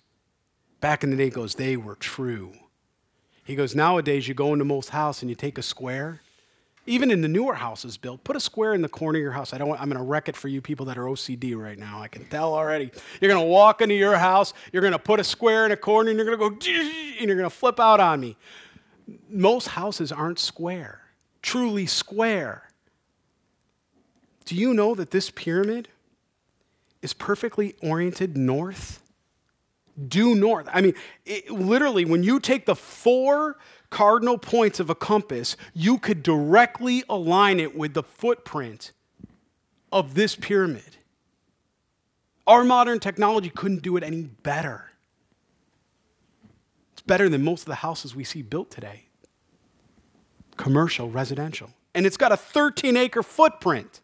[0.81, 2.53] back in the day, he goes, they were true.
[3.45, 6.21] He goes, nowadays you go into most house and you take a square.
[6.89, 9.53] Even in the newer houses built, put a square in the corner of your house.
[9.53, 11.79] I don't want, I'm going to wreck it for you people that are OCD right
[11.79, 12.01] now.
[12.01, 12.93] I can tell already.
[13.21, 15.77] You're going to walk into your house, you're going to put a square in a
[15.77, 16.73] corner, and you're going to go,
[17.19, 18.37] and you're going to flip out on me
[19.29, 21.01] most houses aren't square,
[21.43, 22.71] truly square.
[24.45, 25.89] Do you know that this pyramid
[27.03, 29.03] is perfectly oriented north?
[30.09, 30.69] Due north.
[30.73, 33.57] I mean, it, literally, when you take the four
[33.91, 38.93] cardinal points of a compass, you could directly align it with the footprint
[39.91, 40.99] of this pyramid.
[42.47, 44.86] Our modern technology couldn't do it any better
[47.07, 49.07] better than most of the houses we see built today
[50.57, 51.71] commercial, residential.
[51.95, 54.01] And it's got a 13 acre footprint.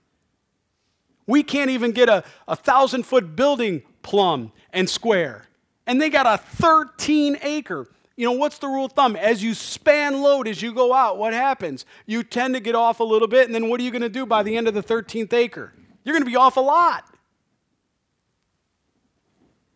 [1.26, 5.46] We can't even get a, a thousand foot building plumb and square.
[5.86, 7.86] And they got a 13 acre.
[8.16, 9.16] You know, what's the rule of thumb?
[9.16, 11.86] As you span load, as you go out, what happens?
[12.06, 14.08] You tend to get off a little bit, and then what are you going to
[14.08, 15.72] do by the end of the 13th acre?
[16.04, 17.04] You're going to be off a lot.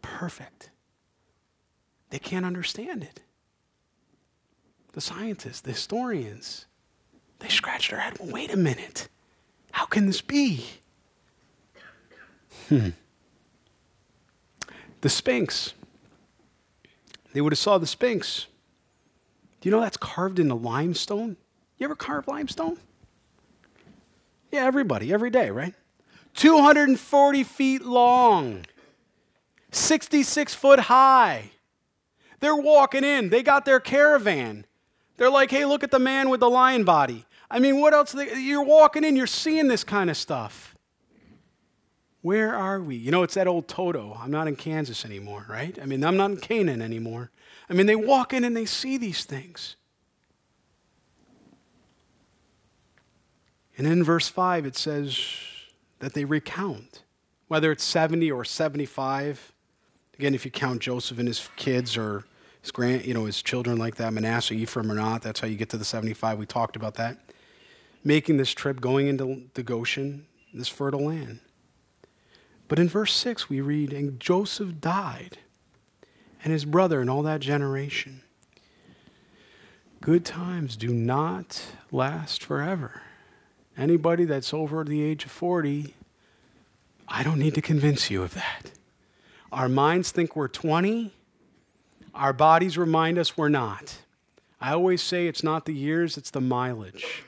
[0.03, 0.71] Perfect.
[2.17, 3.21] They can't understand it
[4.95, 6.65] the scientists, the historians,
[7.41, 8.19] they scratched their head.
[8.19, 9.11] Well, wait a minute.
[9.73, 10.65] How can this be?
[12.71, 12.89] Hmm.
[15.03, 15.75] The Sphinx.
[17.35, 18.47] They would have saw the Sphinx.
[19.61, 21.37] Do you know that's carved into limestone?
[21.77, 22.79] You ever carve limestone?
[24.51, 25.75] Yeah, everybody, every day, right?
[26.33, 28.65] 240 feet long,
[29.71, 31.51] 66 foot high.
[32.41, 34.67] They're walking in, they got their caravan.
[35.17, 37.25] They're like, hey, look at the man with the lion body.
[37.51, 38.15] I mean, what else?
[38.15, 40.77] You're walking in, you're seeing this kind of stuff.
[42.21, 42.97] Where are we?
[42.97, 44.19] You know, it's that old Toto.
[44.21, 45.79] I'm not in Kansas anymore, right?
[45.81, 47.31] I mean, I'm not in Canaan anymore.
[47.71, 49.77] I mean, they walk in and they see these things.
[53.79, 55.19] And in verse 5, it says
[56.01, 57.05] that they recount,
[57.49, 59.53] whether it's 70 or 75.
[60.19, 62.25] Again, if you count Joseph and his kids or
[62.63, 65.23] his grand, you know, his children like that, Manasseh, Ephraim or not.
[65.23, 66.39] That's how you get to the 75.
[66.39, 67.19] We talked about that.
[68.03, 71.41] Making this trip, going into the Goshen, this fertile land.
[72.69, 75.39] But in verse 6, we read, And Joseph died,
[76.43, 78.23] and his brother and all that generation.
[80.01, 83.03] Good times do not last forever.
[83.77, 85.95] Anybody that's over the age of 40,
[87.07, 88.73] I don't need to convince you of that.
[89.53, 91.13] Our minds think we're 20,
[92.15, 93.99] our bodies remind us we're not.
[94.61, 97.23] I always say it's not the years, it's the mileage.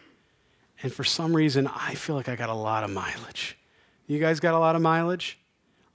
[0.82, 3.58] And for some reason, I feel like I got a lot of mileage.
[4.06, 5.38] You guys got a lot of mileage?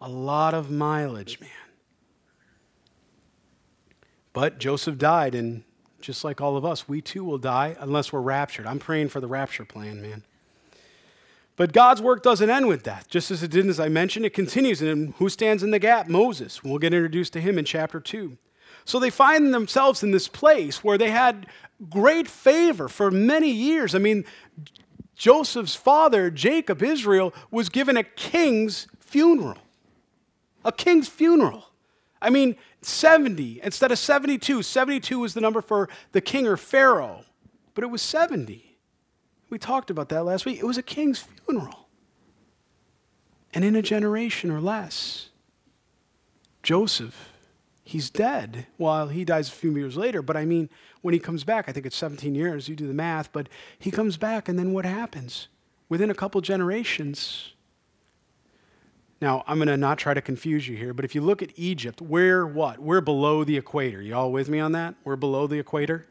[0.01, 1.49] A lot of mileage, man.
[4.33, 5.63] But Joseph died, and
[6.01, 8.65] just like all of us, we too will die unless we're raptured.
[8.65, 10.23] I'm praying for the rapture plan, man.
[11.55, 13.07] But God's work doesn't end with death.
[13.09, 14.81] Just as it did, as I mentioned, it continues.
[14.81, 16.07] And who stands in the gap?
[16.07, 16.63] Moses.
[16.63, 18.37] We'll get introduced to him in chapter 2.
[18.85, 21.47] So they find themselves in this place where they had
[21.89, 23.93] great favor for many years.
[23.93, 24.25] I mean,
[25.15, 29.59] Joseph's father, Jacob, Israel, was given a king's funeral.
[30.65, 31.69] A king's funeral.
[32.21, 34.63] I mean, 70 instead of 72.
[34.63, 37.23] 72 was the number for the king or pharaoh,
[37.75, 38.72] but it was 70.
[39.53, 40.57] We talked about that last week.
[40.57, 41.87] It was a king's funeral.
[43.53, 45.29] And in a generation or less,
[46.63, 47.29] Joseph,
[47.83, 48.65] he's dead.
[48.79, 50.71] Well, he dies a few years later, but I mean,
[51.03, 53.91] when he comes back, I think it's 17 years, you do the math, but he
[53.91, 55.49] comes back, and then what happens?
[55.87, 57.53] Within a couple generations,
[59.21, 61.51] now, I'm going to not try to confuse you here, but if you look at
[61.55, 62.79] Egypt, we're what?
[62.79, 64.01] We're below the equator.
[64.01, 64.95] You all with me on that?
[65.03, 66.07] We're below the equator.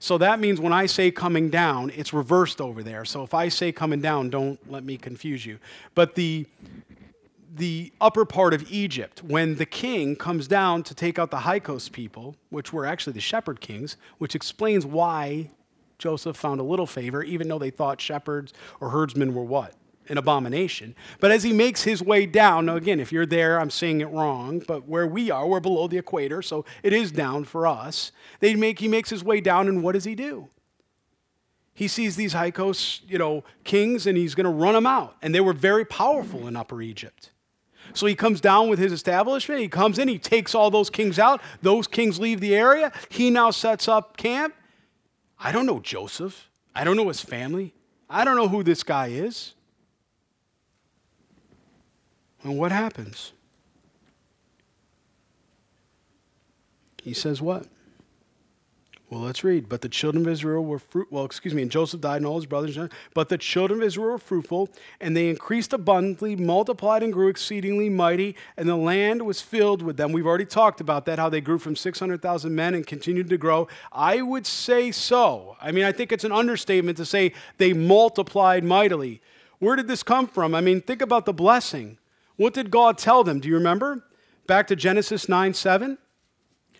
[0.00, 3.04] So that means when I say coming down, it's reversed over there.
[3.04, 5.58] So if I say coming down, don't let me confuse you.
[5.94, 6.46] But the
[7.52, 11.88] the upper part of Egypt, when the king comes down to take out the Hyksos
[11.90, 15.50] people, which were actually the shepherd kings, which explains why
[15.98, 19.74] Joseph found a little favor, even though they thought shepherds or herdsmen were what?
[20.08, 20.94] An abomination.
[21.20, 24.08] But as he makes his way down, now again, if you're there, I'm saying it
[24.08, 28.12] wrong, but where we are, we're below the equator, so it is down for us.
[28.40, 30.48] They make, he makes his way down, and what does he do?
[31.72, 35.16] He sees these Hyksos, you know, kings, and he's going to run them out.
[35.22, 37.30] And they were very powerful in Upper Egypt.
[37.94, 39.60] So he comes down with his establishment.
[39.60, 41.40] He comes in, he takes all those kings out.
[41.62, 42.92] Those kings leave the area.
[43.08, 44.54] He now sets up camp.
[45.38, 46.50] I don't know Joseph.
[46.74, 47.74] I don't know his family.
[48.08, 49.54] I don't know who this guy is.
[52.42, 53.32] And what happens?
[57.02, 57.66] He says what?
[59.10, 59.68] Well, let's read.
[59.68, 61.08] But the children of Israel were fruit.
[61.10, 61.62] Well, excuse me.
[61.62, 62.78] And Joseph died, and all his brothers.
[63.12, 64.68] But the children of Israel were fruitful,
[65.00, 69.96] and they increased abundantly, multiplied, and grew exceedingly mighty, and the land was filled with
[69.96, 70.12] them.
[70.12, 71.18] We've already talked about that.
[71.18, 73.66] How they grew from six hundred thousand men and continued to grow.
[73.90, 75.56] I would say so.
[75.60, 79.20] I mean, I think it's an understatement to say they multiplied mightily.
[79.58, 80.54] Where did this come from?
[80.54, 81.98] I mean, think about the blessing.
[82.40, 83.38] What did God tell them?
[83.38, 84.02] Do you remember?
[84.46, 85.98] Back to Genesis 9 7,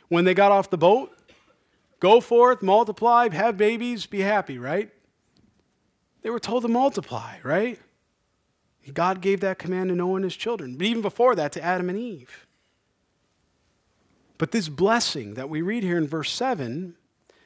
[0.09, 1.15] when they got off the boat.
[1.99, 4.91] Go forth, multiply, have babies, be happy, right?
[6.23, 7.79] They were told to multiply, right?
[8.95, 11.91] God gave that command to Noah and his children, but even before that to Adam
[11.91, 12.47] and Eve.
[14.39, 16.95] But this blessing that we read here in verse 7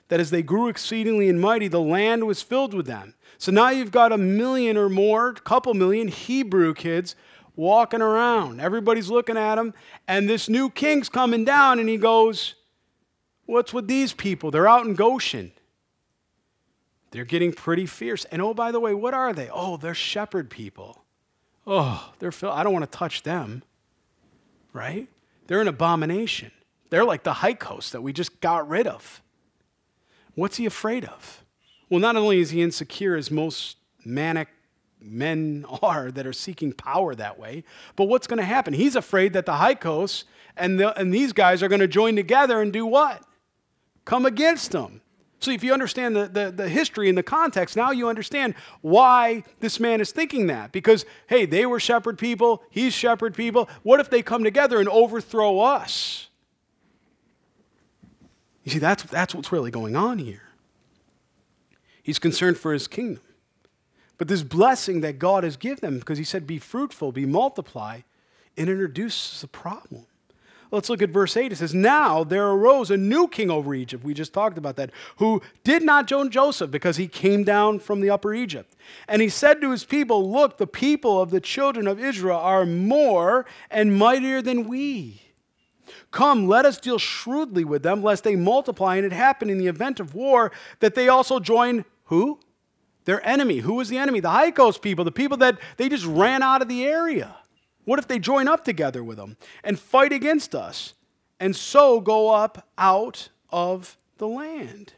[0.06, 3.14] that as they grew exceedingly and mighty, the land was filled with them.
[3.38, 7.16] So now you've got a million or more, couple million Hebrew kids
[7.56, 8.60] walking around.
[8.60, 9.74] Everybody's looking at him.
[10.08, 12.54] And this new king's coming down, and he goes,
[13.46, 14.50] What's with these people?
[14.50, 15.52] They're out in Goshen.
[17.10, 18.24] They're getting pretty fierce.
[18.26, 19.48] And oh, by the way, what are they?
[19.52, 21.04] Oh, they're shepherd people.
[21.66, 23.62] Oh, they're I don't want to touch them.
[24.72, 25.08] Right?
[25.46, 26.50] They're an abomination.
[26.90, 29.22] They're like the Hyksos that we just got rid of.
[30.34, 31.44] What's he afraid of?
[31.88, 34.48] Well, not only is he insecure as most manic
[35.04, 37.64] men are that are seeking power that way.
[37.96, 38.74] But what's going to happen?
[38.74, 40.24] He's afraid that the Hyksos
[40.56, 43.22] and, the, and these guys are going to join together and do what?
[44.04, 45.00] Come against them.
[45.40, 49.42] So if you understand the, the, the, history and the context, now you understand why
[49.60, 50.72] this man is thinking that.
[50.72, 53.68] Because, hey, they were shepherd people, he's shepherd people.
[53.82, 56.28] What if they come together and overthrow us?
[58.62, 60.48] You see, that's, that's what's really going on here.
[62.02, 63.22] He's concerned for his kingdom.
[64.18, 68.00] But this blessing that God has given them, because he said, be fruitful, be multiply,
[68.56, 70.06] it introduces a problem.
[70.70, 71.52] Let's look at verse 8.
[71.52, 74.02] It says, Now there arose a new king over Egypt.
[74.02, 78.00] We just talked about that, who did not join Joseph because he came down from
[78.00, 78.74] the upper Egypt.
[79.06, 82.66] And he said to his people, Look, the people of the children of Israel are
[82.66, 85.22] more and mightier than we.
[86.10, 89.66] Come, let us deal shrewdly with them, lest they multiply, and it happen in the
[89.68, 90.50] event of war
[90.80, 92.40] that they also join who?
[93.04, 93.58] Their enemy.
[93.58, 94.20] Who was the enemy?
[94.20, 97.36] The Hyksos people, the people that they just ran out of the area.
[97.84, 100.94] What if they join up together with them and fight against us?
[101.40, 104.94] and so go up out of the land.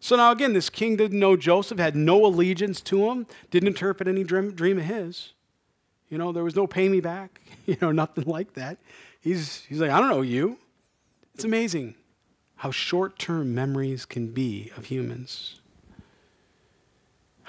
[0.00, 4.06] So now, again, this king didn't know Joseph, had no allegiance to him, didn't interpret
[4.06, 5.32] any dream, dream of his.
[6.10, 8.78] You know, there was no pay me back, you know, nothing like that.
[9.20, 10.58] He's, he's like, I don't know you.
[11.34, 11.94] It's amazing
[12.56, 15.60] how short term memories can be of humans.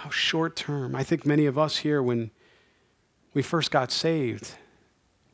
[0.06, 0.96] How short term.
[0.96, 2.30] I think many of us here, when
[3.34, 4.54] we first got saved,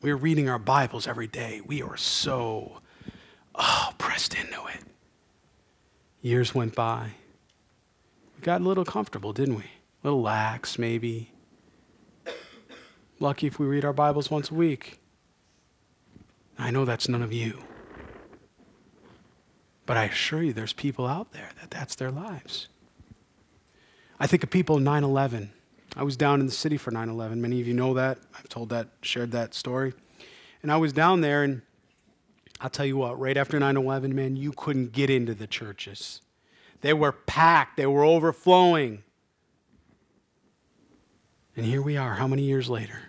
[0.00, 1.60] we were reading our Bibles every day.
[1.60, 2.80] We were so,
[3.54, 4.80] oh, pressed into it.
[6.22, 7.10] Years went by.
[8.34, 9.64] We got a little comfortable, didn't we?
[9.64, 11.32] A little lax, maybe.
[13.20, 15.00] Lucky if we read our Bibles once a week.
[16.58, 17.58] I know that's none of you.
[19.84, 22.68] But I assure you, there's people out there that that's their lives.
[24.22, 25.50] I think of people 9 11.
[25.96, 27.42] I was down in the city for 9 11.
[27.42, 28.18] Many of you know that.
[28.38, 29.94] I've told that, shared that story.
[30.62, 31.62] And I was down there, and
[32.60, 36.20] I'll tell you what, right after 9 11, man, you couldn't get into the churches.
[36.82, 39.02] They were packed, they were overflowing.
[41.56, 43.00] And here we are, how many years later?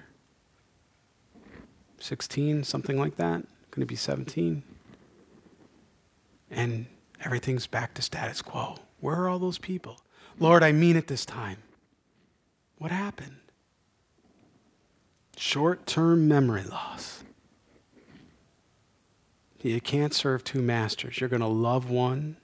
[2.00, 3.44] 16, something like that?
[3.70, 4.64] Going to be 17?
[6.50, 6.88] And
[7.24, 8.78] everything's back to status quo.
[9.00, 10.00] Where are all those people?
[10.40, 11.58] Lord, I mean it this time.
[12.78, 13.38] What happened?
[15.38, 17.24] Short term memory loss.
[19.62, 21.20] You can't serve two masters.
[21.20, 22.36] You're going to love one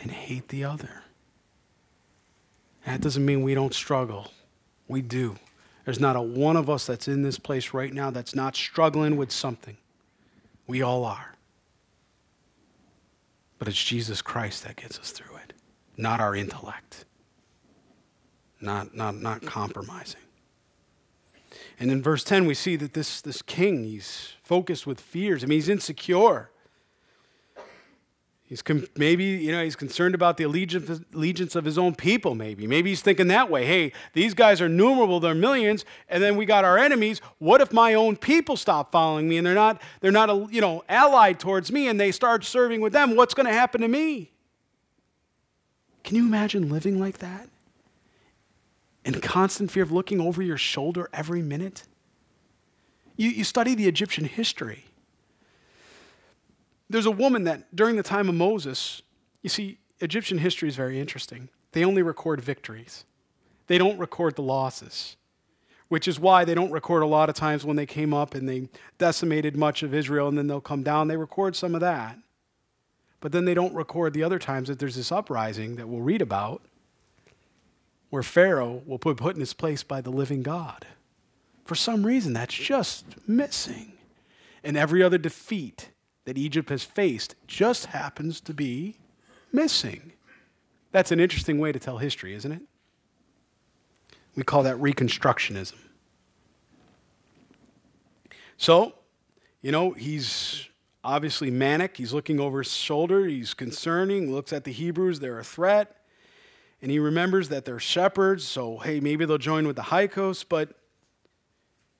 [0.00, 1.02] and hate the other.
[2.84, 4.30] That doesn't mean we don't struggle.
[4.86, 5.36] We do.
[5.84, 9.16] There's not a one of us that's in this place right now that's not struggling
[9.16, 9.76] with something.
[10.68, 11.34] We all are.
[13.58, 15.35] But it's Jesus Christ that gets us through it,
[15.96, 17.04] not our intellect,
[18.60, 20.20] not, not, not compromising.
[21.78, 25.44] And in verse 10, we see that this, this king, he's focused with fears.
[25.44, 26.50] I mean, he's insecure.
[28.44, 32.36] He's com- maybe, you know, he's concerned about the allegiance, allegiance of his own people,
[32.36, 32.66] maybe.
[32.66, 33.66] Maybe he's thinking that way.
[33.66, 37.20] Hey, these guys are numerable, they're millions, and then we got our enemies.
[37.38, 40.84] What if my own people stop following me and they're not, they're not, you know,
[40.88, 43.16] allied towards me and they start serving with them?
[43.16, 44.30] What's going to happen to me?
[46.06, 47.48] Can you imagine living like that?
[49.04, 51.82] In constant fear of looking over your shoulder every minute?
[53.16, 54.84] You, you study the Egyptian history.
[56.88, 59.02] There's a woman that during the time of Moses,
[59.42, 61.48] you see, Egyptian history is very interesting.
[61.72, 63.04] They only record victories,
[63.66, 65.16] they don't record the losses,
[65.88, 68.48] which is why they don't record a lot of times when they came up and
[68.48, 71.08] they decimated much of Israel and then they'll come down.
[71.08, 72.16] They record some of that.
[73.26, 76.22] But then they don't record the other times that there's this uprising that we'll read
[76.22, 76.62] about
[78.08, 80.86] where Pharaoh will be put in his place by the living God.
[81.64, 83.94] For some reason, that's just missing.
[84.62, 85.90] And every other defeat
[86.24, 88.94] that Egypt has faced just happens to be
[89.52, 90.12] missing.
[90.92, 92.62] That's an interesting way to tell history, isn't it?
[94.36, 95.78] We call that Reconstructionism.
[98.56, 98.94] So,
[99.62, 100.68] you know, he's
[101.06, 101.96] obviously manic.
[101.96, 103.26] He's looking over his shoulder.
[103.26, 105.96] He's concerning, looks at the Hebrews, they're a threat.
[106.82, 110.44] And he remembers that they're shepherds, so hey, maybe they'll join with the Hyksos.
[110.44, 110.74] But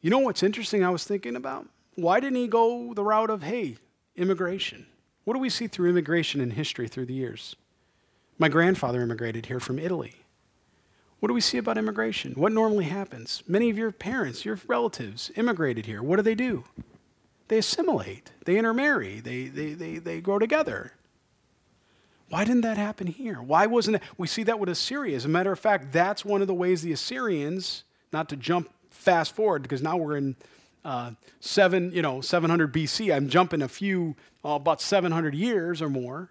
[0.02, 1.66] you know what's interesting I was thinking about?
[1.94, 3.78] Why didn't he go the route of, hey,
[4.16, 4.86] immigration.
[5.24, 7.56] What do we see through immigration in history through the years?
[8.38, 10.14] My grandfather immigrated here from Italy.
[11.20, 12.34] What do we see about immigration?
[12.34, 13.42] What normally happens?
[13.48, 16.02] Many of your parents, your relatives, immigrated here.
[16.02, 16.64] What do they do?
[17.48, 20.92] They assimilate, they intermarry, they, they, they, they grow together.
[22.28, 23.40] Why didn't that happen here?
[23.40, 24.02] Why wasn't it?
[24.18, 25.14] We see that with Assyria.
[25.14, 28.68] As a matter of fact, that's one of the ways the Assyrians, not to jump
[28.90, 30.34] fast forward, because now we're in
[30.84, 33.14] uh, seven, you know, 700 BC.
[33.14, 36.30] I'm jumping a few, uh, about 700 years or more.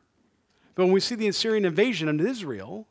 [0.76, 2.88] But when we see the Assyrian invasion into Israel,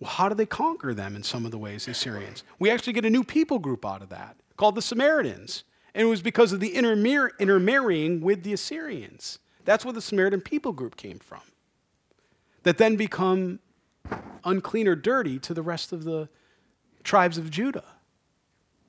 [0.00, 2.44] well, how do they conquer them in some of the ways, the Assyrians?
[2.58, 5.64] We actually get a new people group out of that called the Samaritans.
[5.94, 9.38] And it was because of the intermar- intermarrying with the Assyrians.
[9.64, 11.42] That's where the Samaritan people group came from.
[12.62, 13.60] That then become
[14.44, 16.28] unclean or dirty to the rest of the
[17.04, 17.84] tribes of Judah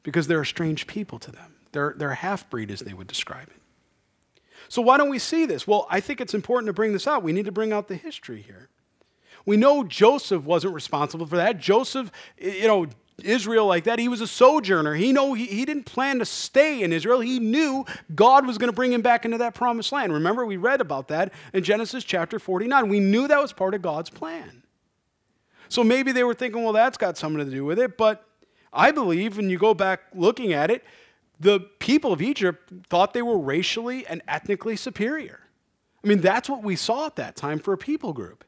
[0.04, 1.56] because they're a strange people to them.
[1.72, 3.62] They're, they're a half breed, as they would describe it.
[4.70, 5.68] So, why don't we see this?
[5.68, 7.24] Well, I think it's important to bring this out.
[7.24, 8.70] We need to bring out the history here.
[9.46, 11.60] We know Joseph wasn't responsible for that.
[11.60, 12.88] Joseph, you know,
[13.22, 14.96] Israel like that, he was a sojourner.
[14.96, 17.20] He know he, he didn't plan to stay in Israel.
[17.20, 17.86] He knew
[18.16, 20.14] God was going to bring him back into that promised land.
[20.14, 22.90] Remember, we read about that in Genesis chapter 49.
[22.90, 24.64] We knew that was part of God's plan.
[25.70, 27.98] So maybe they were thinking, well, that's got something to do with it.
[27.98, 28.26] But
[28.72, 30.84] I believe, when you go back looking at it,
[31.40, 35.40] the people of Egypt thought they were racially and ethnically superior.
[36.04, 38.44] I mean, that's what we saw at that time for a people group.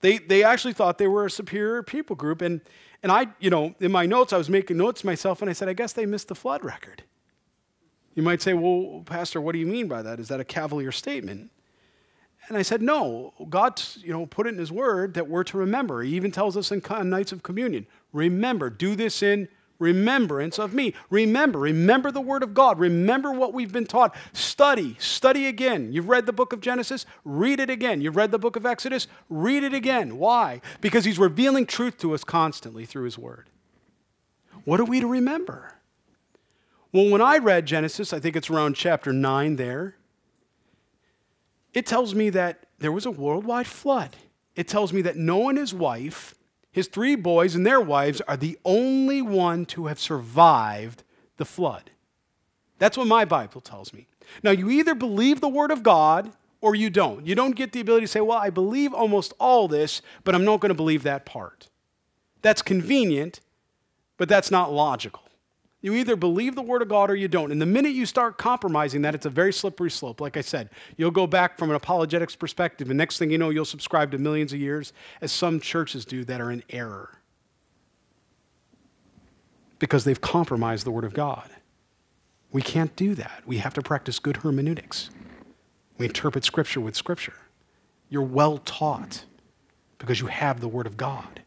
[0.00, 2.42] They, they actually thought they were a superior people group.
[2.42, 2.60] And,
[3.02, 5.68] and I, you know, in my notes, I was making notes myself, and I said,
[5.68, 7.02] I guess they missed the flood record.
[8.14, 10.20] You might say, well, Pastor, what do you mean by that?
[10.20, 11.50] Is that a cavalier statement?
[12.48, 13.32] And I said, no.
[13.48, 16.02] God, you know, put it in His Word that we're to remember.
[16.02, 19.48] He even tells us in nights of communion, remember, do this in
[19.82, 20.94] remembrance of me.
[21.10, 22.78] Remember, remember the Word of God.
[22.78, 24.16] Remember what we've been taught.
[24.32, 25.92] Study, study again.
[25.92, 28.00] You've read the book of Genesis, read it again.
[28.00, 30.16] You've read the book of Exodus, read it again.
[30.16, 30.60] Why?
[30.80, 33.50] Because He's revealing truth to us constantly through His Word.
[34.64, 35.74] What are we to remember?
[36.92, 39.96] Well, when I read Genesis, I think it's around chapter 9 there,
[41.72, 44.16] it tells me that there was a worldwide flood.
[44.54, 46.34] It tells me that Noah and his wife,
[46.72, 51.04] his three boys and their wives, are the only one to have survived
[51.36, 51.90] the flood.
[52.78, 54.08] That's what my Bible tells me.
[54.42, 57.26] Now, you either believe the Word of God or you don't.
[57.26, 60.44] You don't get the ability to say, well, I believe almost all this, but I'm
[60.44, 61.68] not going to believe that part.
[62.40, 63.40] That's convenient,
[64.16, 65.22] but that's not logical.
[65.82, 67.50] You either believe the Word of God or you don't.
[67.50, 70.20] And the minute you start compromising that, it's a very slippery slope.
[70.20, 73.50] Like I said, you'll go back from an apologetics perspective, and next thing you know,
[73.50, 77.18] you'll subscribe to millions of years, as some churches do that are in error
[79.82, 81.50] because they've compromised the Word of God.
[82.52, 83.42] We can't do that.
[83.44, 85.10] We have to practice good hermeneutics.
[85.98, 87.34] We interpret Scripture with Scripture.
[88.08, 89.24] You're well taught
[89.98, 91.42] because you have the Word of God,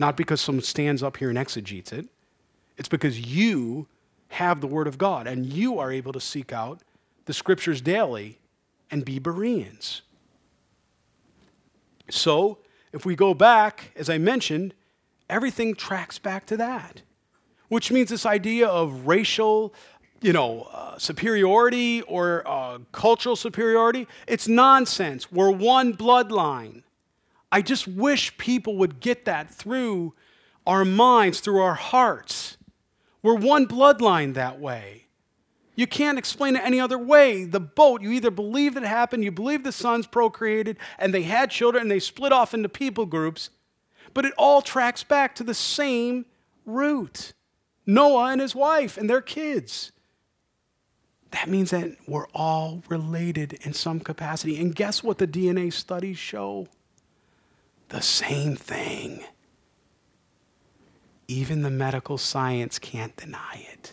[0.00, 2.08] not because someone stands up here and exegetes it.
[2.80, 3.88] It's because you
[4.28, 6.80] have the Word of God and you are able to seek out
[7.26, 8.38] the Scriptures daily
[8.90, 10.00] and be Bereans.
[12.08, 12.56] So,
[12.90, 14.72] if we go back, as I mentioned,
[15.28, 17.02] everything tracks back to that,
[17.68, 19.74] which means this idea of racial,
[20.22, 25.30] you know, uh, superiority or uh, cultural superiority, it's nonsense.
[25.30, 26.82] We're one bloodline.
[27.52, 30.14] I just wish people would get that through
[30.66, 32.56] our minds, through our hearts.
[33.22, 35.06] We're one bloodline that way.
[35.74, 37.44] You can't explain it any other way.
[37.44, 41.22] The boat, you either believe that it happened, you believe the sons procreated, and they
[41.22, 43.50] had children, and they split off into people groups,
[44.12, 46.26] but it all tracks back to the same
[46.66, 47.32] root
[47.86, 49.90] Noah and his wife and their kids.
[51.32, 54.60] That means that we're all related in some capacity.
[54.60, 56.68] And guess what the DNA studies show?
[57.88, 59.24] The same thing.
[61.30, 63.92] Even the medical science can't deny it.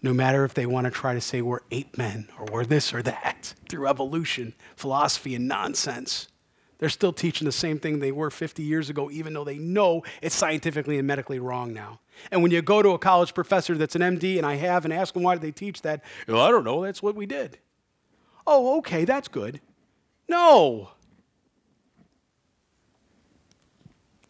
[0.00, 2.94] No matter if they want to try to say we're ape men or we're this
[2.94, 6.28] or that through evolution, philosophy, and nonsense.
[6.78, 10.04] They're still teaching the same thing they were 50 years ago, even though they know
[10.22, 12.00] it's scientifically and medically wrong now.
[12.30, 14.94] And when you go to a college professor that's an MD, and I have, and
[14.94, 17.58] ask them why do they teach that, well, I don't know, that's what we did.
[18.46, 19.60] Oh, okay, that's good.
[20.30, 20.92] No.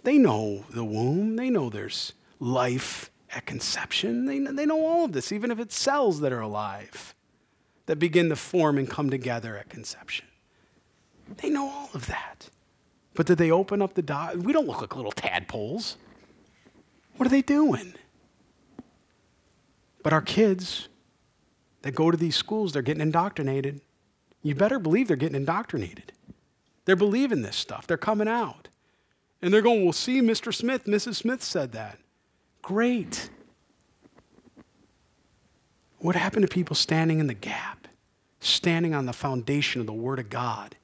[0.02, 4.24] They know the womb, they know there's life at conception.
[4.24, 7.14] They, they know all of this, even if it's cells that are alive
[7.86, 10.26] that begin to form and come together at conception.
[11.36, 12.48] They know all of that.
[13.14, 14.30] But did they open up the door?
[14.36, 15.96] We don't look like little tadpoles.
[17.16, 17.94] What are they doing?
[20.02, 20.88] But our kids
[21.82, 23.80] that go to these schools, they're getting indoctrinated.
[24.42, 26.12] You better believe they're getting indoctrinated.
[26.84, 27.86] They're believing this stuff.
[27.86, 28.68] They're coming out.
[29.42, 30.54] And they're going, well, see, Mr.
[30.54, 31.16] Smith, Mrs.
[31.16, 31.98] Smith said that.
[32.62, 33.30] Great.
[35.98, 37.86] What happened to people standing in the gap,
[38.40, 40.76] standing on the foundation of the Word of God?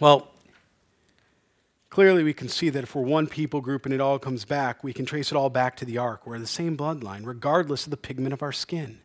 [0.00, 0.28] Well,
[1.90, 4.84] clearly we can see that if we're one people group and it all comes back,
[4.84, 6.26] we can trace it all back to the ark.
[6.26, 9.00] We're the same bloodline, regardless of the pigment of our skin.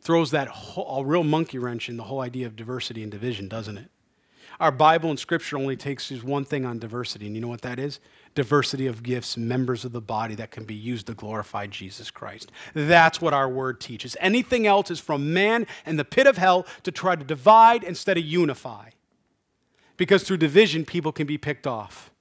[0.00, 3.48] Throws that whole, a real monkey wrench in the whole idea of diversity and division,
[3.48, 3.90] doesn't it?
[4.60, 7.78] Our Bible and Scripture only takes one thing on diversity, and you know what that
[7.78, 8.00] is?
[8.38, 12.52] Diversity of gifts, members of the body that can be used to glorify Jesus Christ.
[12.72, 14.16] That's what our word teaches.
[14.20, 18.16] Anything else is from man and the pit of hell to try to divide instead
[18.16, 18.90] of unify.
[19.96, 22.12] Because through division, people can be picked off.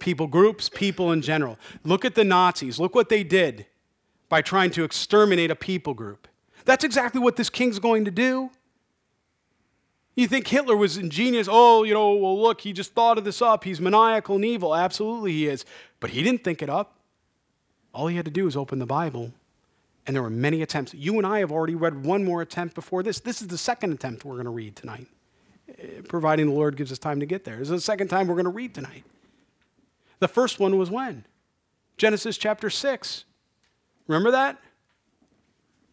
[0.00, 1.60] People groups, people in general.
[1.84, 2.80] Look at the Nazis.
[2.80, 3.66] Look what they did
[4.28, 6.26] by trying to exterminate a people group.
[6.64, 8.50] That's exactly what this king's going to do.
[10.18, 11.46] You think Hitler was ingenious?
[11.48, 13.62] Oh, you know, well, look, he just thought of this up.
[13.62, 14.74] He's maniacal and evil.
[14.74, 15.64] Absolutely, he is.
[16.00, 16.96] But he didn't think it up.
[17.94, 19.32] All he had to do was open the Bible.
[20.08, 20.92] And there were many attempts.
[20.92, 23.20] You and I have already read one more attempt before this.
[23.20, 25.06] This is the second attempt we're going to read tonight,
[25.78, 27.58] eh, providing the Lord gives us time to get there.
[27.58, 29.04] This is the second time we're going to read tonight.
[30.18, 31.26] The first one was when?
[31.96, 33.24] Genesis chapter 6.
[34.08, 34.58] Remember that?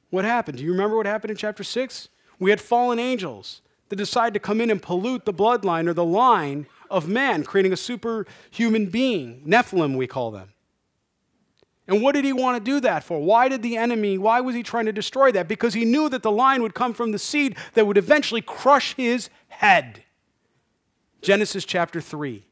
[0.09, 0.57] What happened?
[0.57, 2.09] Do you remember what happened in chapter 6?
[2.39, 6.05] We had fallen angels that decide to come in and pollute the bloodline or the
[6.05, 9.43] line of man, creating a superhuman being.
[9.45, 10.49] Nephilim, we call them.
[11.87, 13.19] And what did he want to do that for?
[13.19, 15.47] Why did the enemy, why was he trying to destroy that?
[15.47, 18.95] Because he knew that the line would come from the seed that would eventually crush
[18.95, 20.03] his head.
[21.21, 22.43] Genesis chapter 3.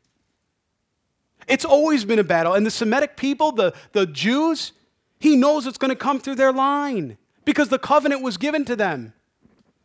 [1.48, 2.54] It's always been a battle.
[2.54, 4.74] And the Semitic people, the, the Jews,
[5.20, 8.76] he knows it's going to come through their line because the covenant was given to
[8.76, 9.14] them.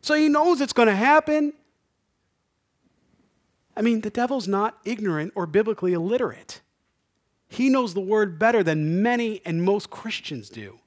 [0.01, 1.53] So he knows it's going to happen.
[3.75, 6.61] I mean, the devil's not ignorant or biblically illiterate.
[7.47, 10.79] He knows the word better than many and most Christians do.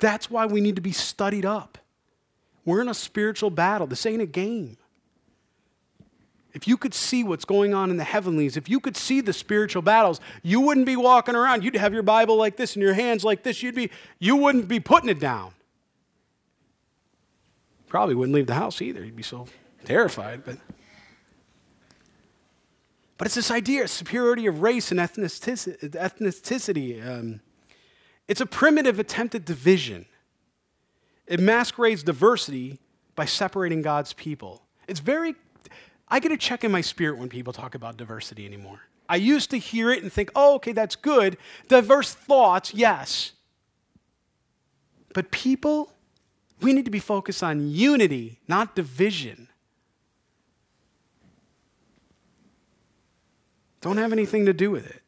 [0.00, 1.78] That's why we need to be studied up.
[2.64, 3.86] We're in a spiritual battle.
[3.86, 4.76] This ain't a game.
[6.54, 9.32] If you could see what's going on in the heavenlies, if you could see the
[9.32, 11.64] spiritual battles, you wouldn't be walking around.
[11.64, 13.62] You'd have your Bible like this in your hands like this.
[13.62, 15.52] You'd be, you wouldn't be putting it down.
[17.92, 19.04] Probably wouldn't leave the house either.
[19.04, 19.46] You'd be so
[19.84, 20.46] terrified.
[20.46, 20.56] But,
[23.18, 25.90] but it's this idea of superiority of race and ethnicity.
[25.90, 27.06] ethnicity.
[27.06, 27.42] Um,
[28.28, 30.06] it's a primitive attempt at division.
[31.26, 32.78] It masquerades diversity
[33.14, 34.62] by separating God's people.
[34.88, 35.34] It's very
[36.08, 38.80] I get a check in my spirit when people talk about diversity anymore.
[39.06, 41.36] I used to hear it and think, oh, okay, that's good.
[41.68, 43.32] Diverse thoughts, yes.
[45.12, 45.92] But people,
[46.62, 49.48] we need to be focused on unity, not division.
[53.80, 55.02] Don't have anything to do with it.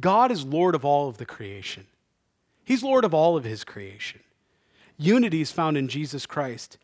[0.00, 1.86] God is Lord of all of the creation,
[2.64, 4.20] He's Lord of all of His creation.
[4.98, 6.78] Unity is found in Jesus Christ.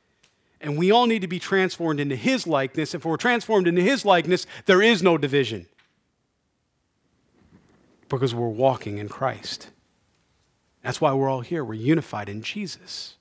[0.60, 2.92] And we all need to be transformed into His likeness.
[2.92, 5.66] If we're transformed into His likeness, there is no division
[8.08, 9.68] because we're walking in Christ.
[10.82, 11.64] That's why we're all here.
[11.64, 13.17] We're unified in Jesus.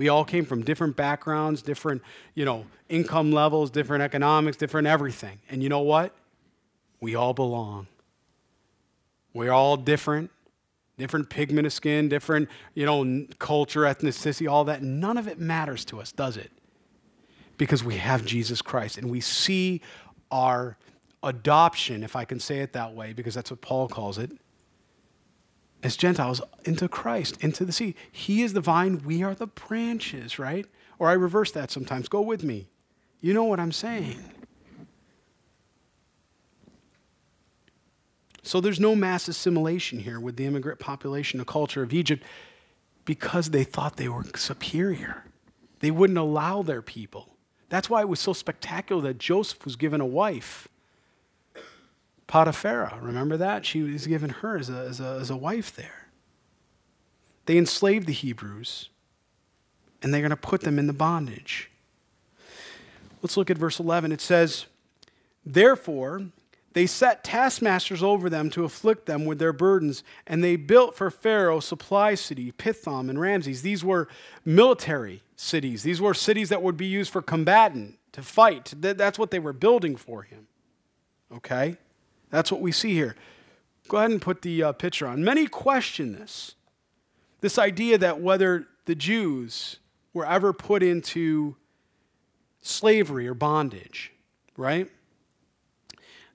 [0.00, 2.00] We all came from different backgrounds, different,
[2.34, 5.38] you know, income levels, different economics, different everything.
[5.50, 6.14] And you know what?
[7.00, 7.86] We all belong.
[9.34, 10.30] We're all different
[10.98, 14.82] different pigment of skin, different, you know, culture, ethnicity, all that.
[14.82, 16.50] None of it matters to us, does it?
[17.60, 19.82] because we have Jesus Christ and we see
[20.30, 20.78] our
[21.22, 24.30] adoption, if I can say it that way, because that's what Paul calls it,
[25.82, 27.94] as Gentiles into Christ, into the seed.
[28.10, 30.66] He is the vine, we are the branches, right?
[30.98, 32.08] Or I reverse that sometimes.
[32.08, 32.68] Go with me.
[33.20, 34.22] You know what I'm saying.
[38.42, 42.24] So there's no mass assimilation here with the immigrant population, the culture of Egypt,
[43.04, 45.24] because they thought they were superior.
[45.80, 47.30] They wouldn't allow their people
[47.70, 50.68] that's why it was so spectacular that Joseph was given a wife.
[52.30, 53.66] Potiphar, remember that?
[53.66, 56.06] She was given her as a, as, a, as a wife there.
[57.46, 58.88] They enslaved the Hebrews,
[60.00, 61.72] and they're going to put them in the bondage.
[63.20, 64.12] Let's look at verse 11.
[64.12, 64.66] It says,
[65.44, 66.26] Therefore,
[66.72, 71.10] they set taskmasters over them to afflict them with their burdens, and they built for
[71.10, 73.62] Pharaoh supply city, Pithom and Ramses.
[73.62, 74.06] These were
[74.44, 75.82] military cities.
[75.82, 78.72] These were cities that would be used for combatant, to fight.
[78.76, 80.46] That's what they were building for him.
[81.34, 81.76] Okay?
[82.30, 83.16] That's what we see here.
[83.88, 85.24] Go ahead and put the uh, picture on.
[85.24, 86.54] Many question this
[87.40, 89.78] this idea that whether the Jews
[90.12, 91.56] were ever put into
[92.60, 94.12] slavery or bondage,
[94.56, 94.90] right?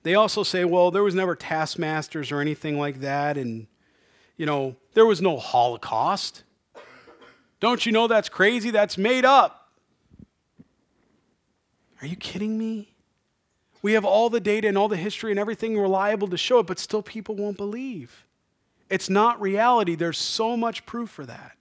[0.02, 3.66] They also say, well, there was never taskmasters or anything like that, and,
[4.36, 6.44] you know, there was no Holocaust.
[7.60, 8.70] Don't you know that's crazy?
[8.70, 9.70] That's made up.
[12.00, 12.94] Are you kidding me?
[13.86, 16.66] We have all the data and all the history and everything reliable to show it,
[16.66, 18.26] but still people won't believe.
[18.90, 19.94] It's not reality.
[19.94, 21.52] There's so much proof for that.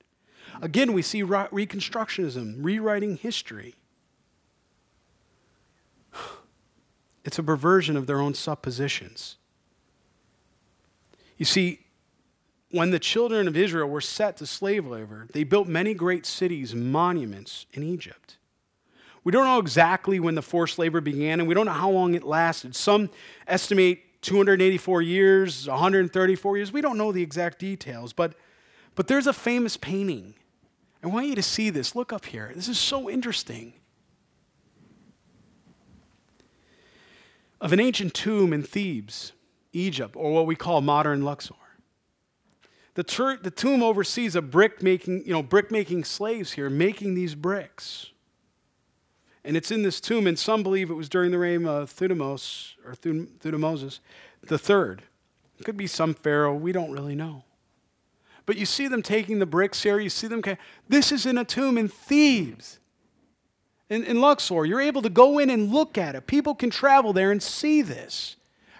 [0.59, 3.75] Again, we see Reconstructionism, rewriting history.
[7.23, 9.37] It's a perversion of their own suppositions.
[11.37, 11.85] You see,
[12.71, 16.73] when the children of Israel were set to slave labor, they built many great cities,
[16.73, 18.37] monuments in Egypt.
[19.25, 22.13] We don't know exactly when the forced labor began, and we don't know how long
[22.13, 22.75] it lasted.
[22.75, 23.09] Some
[23.47, 26.71] estimate 284 years, 134 years.
[26.71, 28.35] We don't know the exact details, but,
[28.93, 30.35] but there's a famous painting.
[31.03, 31.95] I want you to see this.
[31.95, 32.51] Look up here.
[32.55, 33.73] This is so interesting.
[37.59, 39.31] Of an ancient tomb in Thebes,
[39.73, 41.55] Egypt, or what we call modern Luxor.
[42.93, 47.15] The, tur- the tomb oversees a brick making, you know, brick making slaves here, making
[47.15, 48.11] these bricks.
[49.45, 52.73] And it's in this tomb, and some believe it was during the reign of Thutmose
[52.83, 53.99] or Thutmosis
[54.47, 55.03] the third.
[55.59, 57.43] It could be some pharaoh, we don't really know.
[58.45, 59.99] But you see them taking the bricks here.
[59.99, 60.43] You see them.
[60.87, 62.79] This is in a tomb in Thebes,
[63.89, 64.65] in, in Luxor.
[64.65, 66.27] You're able to go in and look at it.
[66.27, 68.35] People can travel there and see this.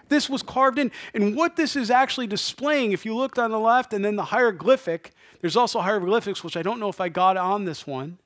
[0.08, 0.92] This was carved in.
[1.14, 4.26] And what this is actually displaying, if you looked on the left and then the
[4.26, 8.18] hieroglyphic, there's also hieroglyphics, which I don't know if I got on this one,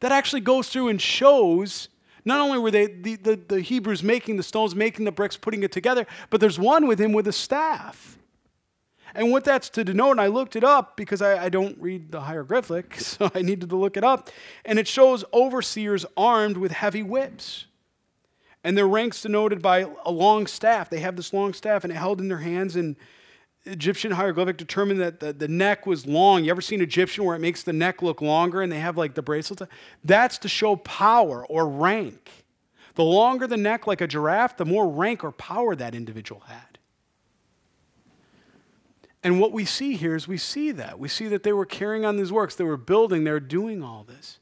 [0.00, 1.88] that actually goes through and shows
[2.24, 5.62] not only were they the, the, the Hebrews making the stones, making the bricks, putting
[5.62, 8.18] it together, but there's one with him with a staff.
[9.14, 12.10] And what that's to denote, and I looked it up because I, I, don't read
[12.10, 14.30] the hieroglyphic, so I needed to look it up.
[14.64, 17.66] And it shows overseers armed with heavy whips.
[18.64, 20.88] And their ranks denoted by a long staff.
[20.88, 22.76] They have this long staff and it held in their hands.
[22.76, 22.96] And
[23.66, 26.44] Egyptian hieroglyphic determined that the, the neck was long.
[26.44, 29.14] You ever seen Egyptian where it makes the neck look longer and they have like
[29.14, 29.62] the bracelets?
[30.04, 32.30] That's to show power or rank.
[32.94, 36.78] The longer the neck, like a giraffe, the more rank or power that individual had.
[39.22, 40.98] And what we see here is we see that.
[40.98, 43.82] We see that they were carrying on these works, they were building, they were doing
[43.82, 44.38] all this.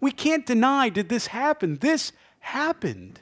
[0.00, 1.78] We can't deny, did this happen?
[1.80, 3.20] This happened.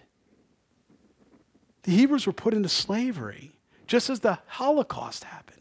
[1.85, 3.56] The Hebrews were put into slavery
[3.87, 5.57] just as the Holocaust happened.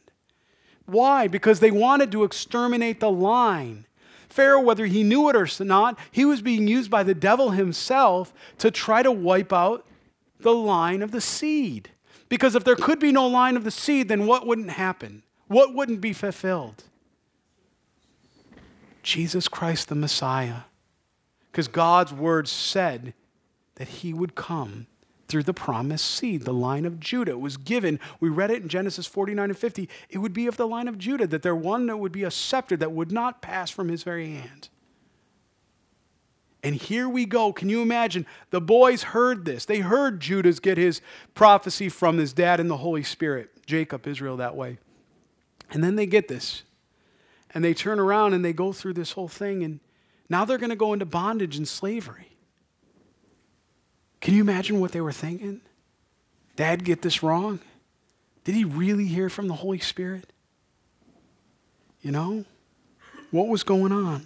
[0.86, 1.28] Why?
[1.28, 3.86] Because they wanted to exterminate the line.
[4.30, 8.34] Pharaoh, whether he knew it or not, he was being used by the devil himself
[8.57, 9.86] to try to wipe out
[10.39, 11.89] the line of the seed.
[12.28, 15.23] Because if there could be no line of the seed, then what wouldn't happen?
[15.47, 16.84] What wouldn't be fulfilled?
[19.03, 20.61] Jesus Christ the Messiah.
[21.51, 23.13] Because God's word said
[23.76, 24.88] that he would come
[25.28, 27.38] through the promised seed, the line of Judah.
[27.38, 30.67] was given, we read it in Genesis 49 and 50, it would be of the
[30.67, 33.69] line of Judah, that there one that would be a scepter that would not pass
[33.69, 34.69] from his very hand.
[36.63, 37.53] And here we go.
[37.53, 38.26] Can you imagine?
[38.49, 39.65] The boys heard this.
[39.65, 40.99] They heard Judah's get his
[41.36, 44.80] prophecy from his dad and the Holy Spirit, Jacob, Israel, that way.
[45.69, 46.63] And then they get this.
[47.53, 49.63] And they turn around and they go through this whole thing.
[49.63, 49.80] And
[50.28, 52.34] now they're going to go into bondage and slavery.
[54.26, 55.61] Can you imagine what they were thinking?
[56.55, 57.59] Dad, get this wrong?
[58.43, 60.34] Did he really hear from the Holy Spirit?
[62.01, 62.43] You know?
[63.30, 64.26] What was going on?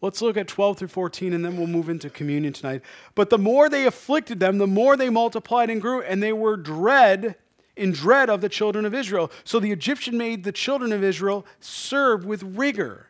[0.00, 2.80] Let's look at 12 through 14 and then we'll move into communion tonight.
[3.14, 6.56] But the more they afflicted them, the more they multiplied and grew, and they were
[6.56, 7.34] dread
[7.76, 9.30] in dread of the children of Israel.
[9.44, 13.08] So the Egyptian made the children of Israel serve with rigor.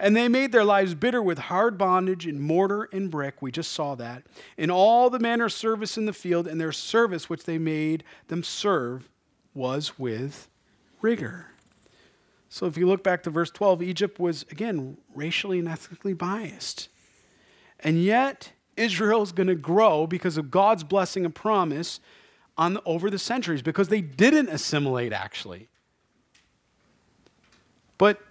[0.00, 3.42] And they made their lives bitter with hard bondage in mortar and brick.
[3.42, 4.22] We just saw that.
[4.56, 8.02] In all the manner of service in the field, and their service which they made
[8.28, 9.10] them serve
[9.52, 10.48] was with
[11.02, 11.48] rigor.
[12.48, 16.88] So if you look back to verse 12, Egypt was, again, racially and ethnically biased.
[17.78, 22.00] And yet, Israel is going to grow because of God's blessing and promise
[22.56, 25.68] on, over the centuries because they didn't assimilate, actually.
[27.98, 28.22] But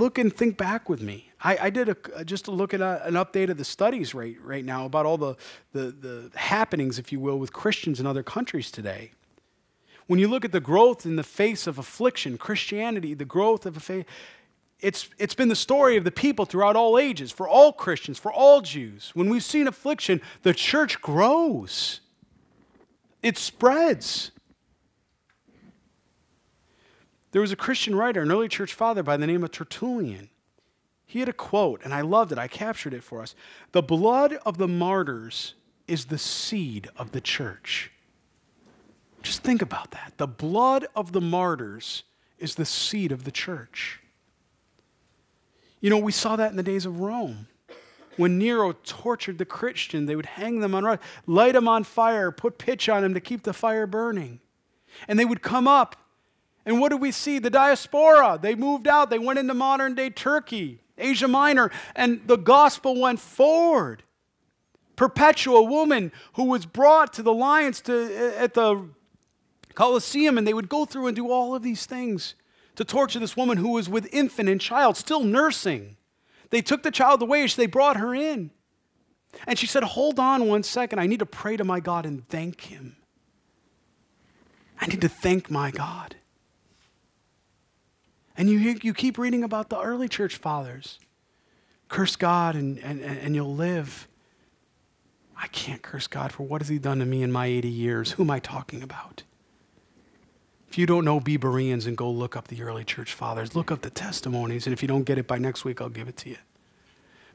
[0.00, 1.30] look and think back with me.
[1.42, 4.14] I, I did a, uh, just to look at a, an update of the studies
[4.14, 5.36] right, right now about all the,
[5.72, 9.12] the, the happenings, if you will, with Christians in other countries today.
[10.06, 13.76] When you look at the growth in the face of affliction, Christianity, the growth of
[13.76, 14.06] a faith,
[14.80, 18.32] it's, it's been the story of the people throughout all ages, for all Christians, for
[18.32, 19.12] all Jews.
[19.14, 22.00] When we've seen affliction, the church grows,
[23.22, 24.32] it spreads.
[27.32, 30.30] There was a Christian writer, an early church father by the name of Tertullian.
[31.06, 32.38] He had a quote, and I loved it.
[32.38, 33.34] I captured it for us.
[33.72, 35.54] The blood of the martyrs
[35.86, 37.90] is the seed of the church.
[39.22, 40.14] Just think about that.
[40.16, 42.04] The blood of the martyrs
[42.38, 44.00] is the seed of the church.
[45.80, 47.48] You know, we saw that in the days of Rome.
[48.16, 52.58] When Nero tortured the Christian, they would hang them on light them on fire, put
[52.58, 54.40] pitch on them to keep the fire burning.
[55.08, 55.96] And they would come up
[56.70, 57.40] and what do we see?
[57.40, 58.38] The diaspora.
[58.40, 63.18] They moved out, they went into modern day Turkey, Asia Minor, and the gospel went
[63.18, 64.04] forward.
[64.94, 68.86] Perpetua, woman who was brought to the lions to, at the
[69.74, 72.36] Colosseum, and they would go through and do all of these things
[72.76, 75.96] to torture this woman who was with infant and child, still nursing.
[76.50, 78.52] They took the child away, so they brought her in.
[79.48, 81.00] And she said, Hold on one second.
[81.00, 82.94] I need to pray to my God and thank Him.
[84.80, 86.14] I need to thank my God.
[88.40, 90.98] And you, you keep reading about the early church fathers.
[91.90, 94.08] Curse God and, and, and you'll live.
[95.36, 98.12] I can't curse God for what has He done to me in my 80 years.
[98.12, 99.24] Who am I talking about?
[100.70, 103.54] If you don't know, be Bereans and go look up the early church fathers.
[103.54, 104.66] Look up the testimonies.
[104.66, 106.38] And if you don't get it by next week, I'll give it to you.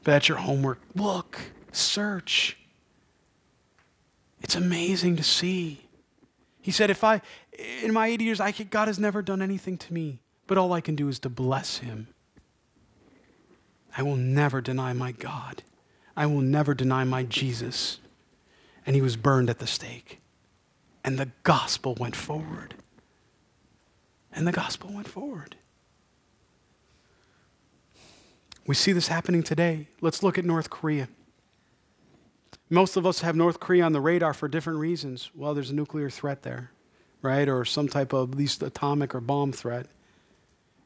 [0.02, 0.80] But that's your homework.
[0.96, 1.38] Look,
[1.70, 2.56] search.
[4.40, 5.86] It's amazing to see.
[6.60, 7.22] He said, if I,
[7.84, 10.72] in my 80 years, I can, God has never done anything to me, but all
[10.72, 12.08] I can do is to bless him.
[13.96, 15.62] I will never deny my God.
[16.16, 17.98] I will never deny my Jesus.
[18.84, 20.20] And he was burned at the stake.
[21.02, 22.74] And the gospel went forward.
[24.32, 25.56] And the gospel went forward.
[28.66, 29.88] We see this happening today.
[30.00, 31.08] Let's look at North Korea.
[32.68, 35.30] Most of us have North Korea on the radar for different reasons.
[35.34, 36.72] Well, there's a nuclear threat there,
[37.22, 37.48] right?
[37.48, 39.86] Or some type of at least atomic or bomb threat.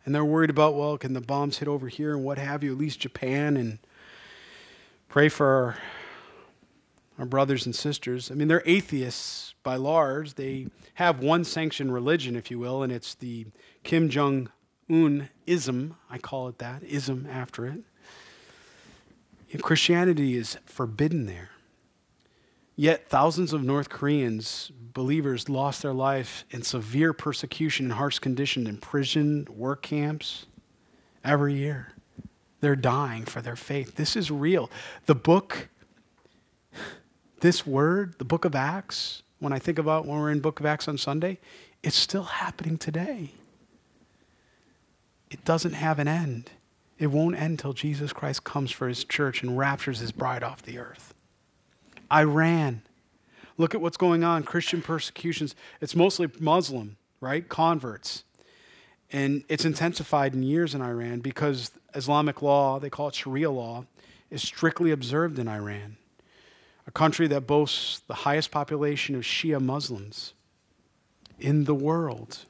[0.05, 2.73] And they're worried about, well, can the bombs hit over here and what have you,
[2.73, 3.79] at least Japan, and
[5.09, 5.79] pray for our,
[7.19, 8.31] our brothers and sisters.
[8.31, 10.35] I mean, they're atheists by large.
[10.35, 13.47] They have one sanctioned religion, if you will, and it's the
[13.83, 14.51] Kim Jong
[14.89, 15.97] un ism.
[16.11, 17.81] I call it that, ism after it.
[19.63, 21.51] Christianity is forbidden there.
[22.81, 28.67] Yet thousands of North Koreans, believers, lost their life in severe persecution and harsh conditions
[28.67, 30.47] in prison, work camps,
[31.23, 31.93] every year.
[32.63, 33.97] They're dying for their faith.
[33.97, 34.71] This is real.
[35.05, 35.69] The book,
[37.41, 40.65] this word, the book of Acts, when I think about when we're in book of
[40.65, 41.39] Acts on Sunday,
[41.83, 43.33] it's still happening today.
[45.31, 46.49] It doesn't have an end.
[46.99, 50.63] It won't end till Jesus Christ comes for his church and raptures his bride off
[50.63, 51.13] the earth.
[52.13, 52.83] Iran.
[53.57, 55.55] Look at what's going on Christian persecutions.
[55.81, 57.49] It's mostly Muslim, right?
[57.49, 58.25] Converts.
[59.13, 63.85] And it's intensified in years in Iran because Islamic law, they call it Sharia law,
[64.31, 65.97] is strictly observed in Iran,
[66.87, 70.35] a country that boasts the highest population of Shia Muslims
[71.41, 72.45] in the world.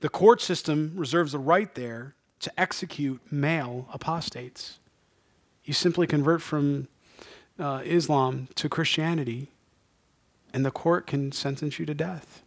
[0.00, 4.78] The court system reserves the right there to execute male apostates.
[5.64, 6.88] You simply convert from
[7.58, 9.48] uh, Islam to Christianity,
[10.52, 12.42] and the court can sentence you to death.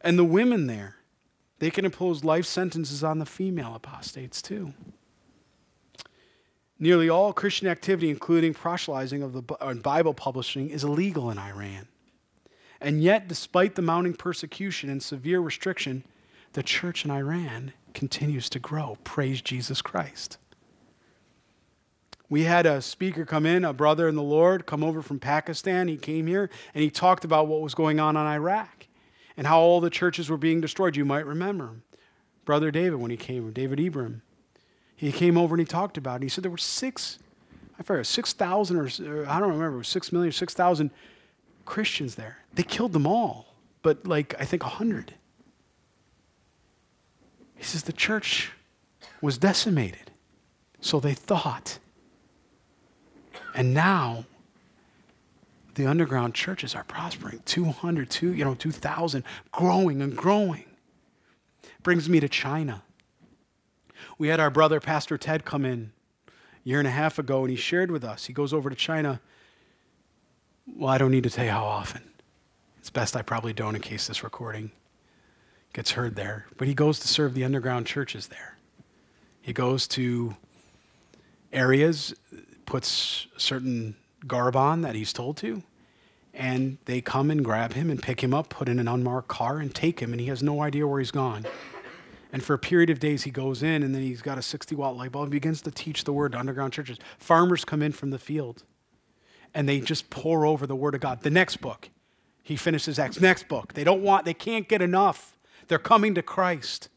[0.00, 0.96] And the women there,
[1.58, 4.74] they can impose life sentences on the female apostates too.
[6.78, 11.88] Nearly all Christian activity, including proselytizing of the Bible publishing, is illegal in Iran.
[12.80, 16.04] And yet, despite the mounting persecution and severe restriction,
[16.52, 18.98] the church in Iran continues to grow.
[19.04, 20.36] Praise Jesus Christ.
[22.28, 25.88] We had a speaker come in, a brother in the Lord, come over from Pakistan.
[25.88, 28.86] He came here and he talked about what was going on in Iraq
[29.36, 30.96] and how all the churches were being destroyed.
[30.96, 31.76] You might remember
[32.44, 34.22] Brother David when he came, David Ibram.
[34.96, 36.24] He came over and he talked about it.
[36.24, 37.18] He said there were six,
[37.78, 40.90] I forget, 6,000 or, I don't remember, 6 million, 6,000
[41.64, 42.38] Christians there.
[42.54, 45.14] They killed them all, but like, I think 100.
[47.56, 48.52] He says the church
[49.20, 50.10] was decimated.
[50.80, 51.78] So they thought.
[53.56, 54.26] And now
[55.76, 57.40] the underground churches are prospering.
[57.46, 60.66] 200 two, you know 2000 growing and growing.
[61.82, 62.82] Brings me to china.
[64.18, 65.92] We had our brother pastor ted come in
[66.28, 68.26] a year and a half ago and he shared with us.
[68.26, 69.20] He goes over to china.
[70.66, 72.02] Well i don't need to tell you how often.
[72.78, 74.70] It's best i probably don't in case this recording
[75.72, 76.46] gets heard there.
[76.58, 78.58] But he goes to serve the underground churches there.
[79.40, 80.36] He goes to
[81.52, 82.14] areas
[82.66, 83.96] puts certain
[84.26, 85.62] garb on that he's told to,
[86.34, 89.58] and they come and grab him and pick him up, put in an unmarked car,
[89.58, 91.46] and take him, and he has no idea where he's gone.
[92.32, 94.74] And for a period of days, he goes in, and then he's got a 60
[94.74, 96.98] watt light bulb and begins to teach the word to underground churches.
[97.18, 98.64] Farmers come in from the field,
[99.54, 101.22] and they just pour over the word of God.
[101.22, 101.88] The next book,
[102.42, 103.20] he finishes Acts.
[103.20, 103.72] Next book.
[103.72, 105.38] They don't want, they can't get enough.
[105.68, 106.88] They're coming to Christ.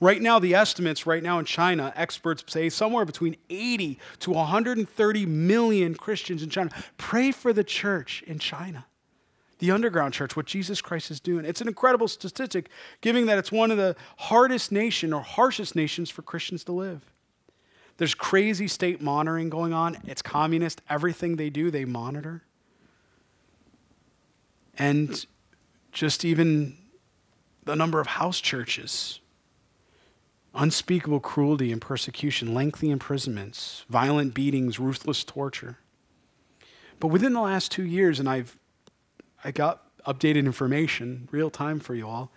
[0.00, 5.26] Right now, the estimates right now in China, experts say somewhere between 80 to 130
[5.26, 6.70] million Christians in China.
[6.98, 8.86] Pray for the church in China,
[9.58, 11.44] the underground church, what Jesus Christ is doing.
[11.44, 12.68] It's an incredible statistic,
[13.00, 17.02] given that it's one of the hardest nation or harshest nations for Christians to live.
[17.96, 19.98] There's crazy state monitoring going on.
[20.06, 20.80] It's communist.
[20.88, 22.42] Everything they do, they monitor.
[24.78, 25.26] And
[25.92, 26.78] just even
[27.64, 29.20] the number of house churches
[30.54, 35.78] unspeakable cruelty and persecution, lengthy imprisonments, violent beatings, ruthless torture.
[36.98, 38.58] But within the last two years, and I've
[39.42, 42.30] I got updated information, real time for you all.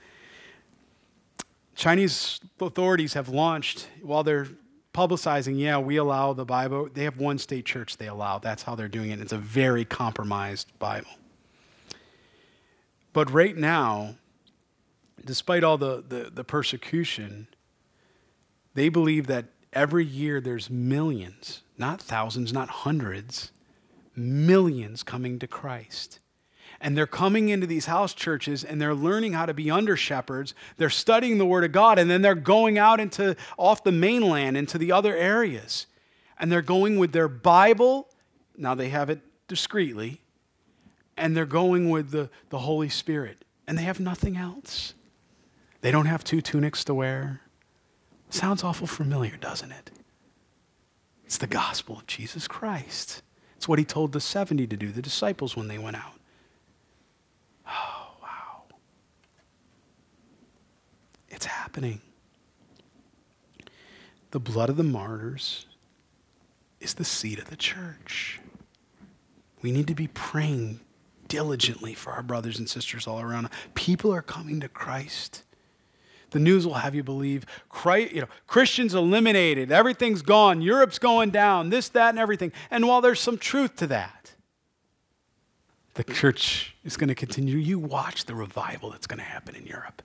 [1.76, 4.47] Chinese authorities have launched, while they're
[4.93, 8.38] publicizing, yeah, we allow the Bible, they have one state church they allow.
[8.38, 9.20] That's how they're doing it.
[9.20, 11.09] It's a very compromised Bible.
[13.11, 14.16] But right now,
[15.26, 17.47] despite all the, the, the persecution,
[18.74, 23.51] they believe that every year there's millions, not thousands, not hundreds,
[24.15, 26.19] millions coming to Christ.
[26.82, 30.53] And they're coming into these house churches and they're learning how to be under shepherds.
[30.78, 34.57] They're studying the Word of God and then they're going out into off the mainland
[34.57, 35.88] into the other areas.
[36.38, 38.09] And they're going with their Bible.
[38.57, 40.19] Now they have it discreetly.
[41.15, 43.45] And they're going with the, the Holy Spirit.
[43.65, 44.93] And they have nothing else.
[45.82, 47.41] They don't have two tunics to wear.
[48.34, 49.91] Sounds awful familiar, doesn't it?
[51.23, 53.21] It's the gospel of Jesus Christ.
[53.55, 56.19] It's what he told the 70 to do, the disciples, when they went out.
[57.67, 58.63] Oh, wow.
[61.29, 62.01] It's happening.
[64.31, 65.67] The blood of the martyrs
[66.79, 68.39] is the seed of the church.
[69.61, 70.79] We need to be praying
[71.27, 73.49] diligently for our brothers and sisters all around.
[73.75, 75.43] People are coming to Christ.
[76.34, 81.29] The news will have you believe Christ, you know, Christians eliminated, everything's gone, Europe's going
[81.29, 82.51] down, this, that, and everything.
[82.71, 84.34] And while there's some truth to that,
[85.93, 87.57] the church is going to continue.
[87.57, 90.01] You watch the revival that's going to happen in Europe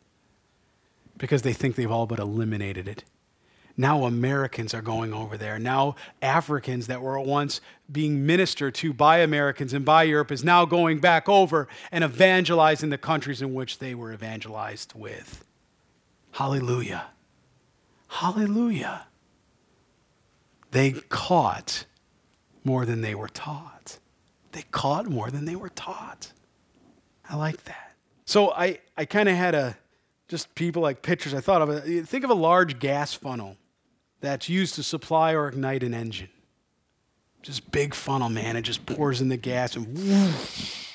[1.17, 3.05] because they think they've all but eliminated it.
[3.75, 5.59] Now Americans are going over there.
[5.59, 10.67] Now Africans that were once being ministered to by Americans and by Europe is now
[10.67, 15.43] going back over and evangelizing the countries in which they were evangelized with.
[16.33, 17.07] Hallelujah.
[18.09, 19.07] Hallelujah.
[20.71, 21.85] They caught
[22.65, 23.99] more than they were taught.
[24.53, 26.33] They caught more than they were taught.
[27.29, 27.95] I like that.
[28.25, 29.77] So I, I kind of had a,
[30.29, 31.33] just people like pictures.
[31.33, 32.07] I thought of it.
[32.07, 33.57] Think of a large gas funnel
[34.21, 36.29] that's used to supply or ignite an engine.
[37.43, 38.57] Just big funnel, man.
[38.57, 40.88] It just pours in the gas and whoosh,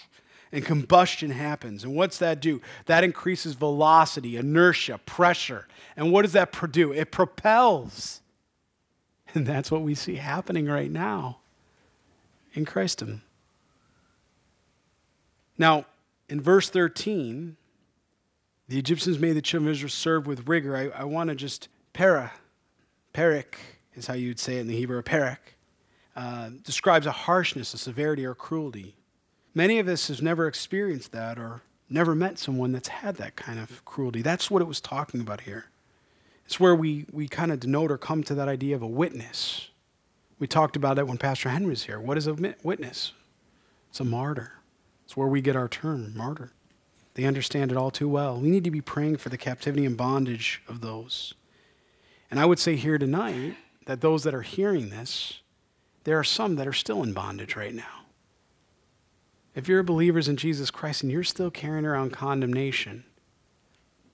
[0.53, 1.83] and combustion happens.
[1.83, 2.61] And what's that do?
[2.85, 5.67] That increases velocity, inertia, pressure.
[5.97, 6.93] And what does that do?
[6.93, 8.21] It propels.
[9.33, 11.39] And that's what we see happening right now
[12.53, 13.23] in Christendom.
[15.57, 15.85] Now,
[16.29, 17.57] in verse 13,
[18.67, 20.77] the Egyptians made the children of Israel serve with rigor.
[20.77, 22.31] I, I want to just para,
[23.11, 23.55] perik
[23.95, 25.37] is how you'd say it in the Hebrew, perik,
[26.15, 28.95] uh, describes a harshness, a severity, or cruelty.
[29.55, 33.59] Many of us have never experienced that or never met someone that's had that kind
[33.59, 34.21] of cruelty.
[34.21, 35.65] That's what it was talking about here.
[36.45, 39.69] It's where we, we kind of denote or come to that idea of a witness.
[40.39, 41.99] We talked about it when Pastor Henry was here.
[41.99, 42.33] What is a
[42.63, 43.13] witness?
[43.89, 44.53] It's a martyr.
[45.05, 46.51] It's where we get our term, martyr.
[47.13, 48.39] They understand it all too well.
[48.39, 51.35] We need to be praying for the captivity and bondage of those.
[52.31, 55.41] And I would say here tonight that those that are hearing this,
[56.05, 58.02] there are some that are still in bondage right now.
[59.55, 63.03] If you're a believers in Jesus Christ and you're still carrying around condemnation,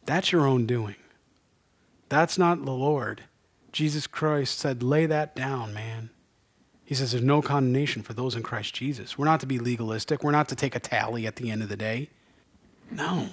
[0.05, 0.95] that's your own doing.
[2.09, 3.23] That's not the Lord.
[3.71, 6.09] Jesus Christ said, lay that down, man.
[6.83, 9.17] He says there's no condemnation for those in Christ Jesus.
[9.17, 10.23] We're not to be legalistic.
[10.23, 12.09] We're not to take a tally at the end of the day.
[12.89, 13.29] No.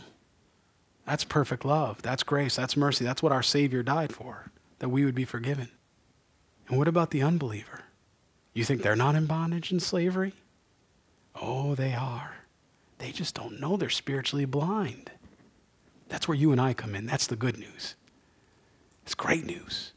[1.06, 2.02] That's perfect love.
[2.02, 2.54] That's grace.
[2.54, 3.04] That's mercy.
[3.04, 5.70] That's what our Savior died for, that we would be forgiven.
[6.68, 7.84] And what about the unbeliever?
[8.52, 10.34] You think they're not in bondage and slavery?
[11.40, 12.36] Oh, they are.
[12.98, 15.10] They just don't know they're spiritually blind.
[16.08, 17.06] That's where you and I come in.
[17.06, 17.94] That's the good news.
[19.02, 19.92] It's great news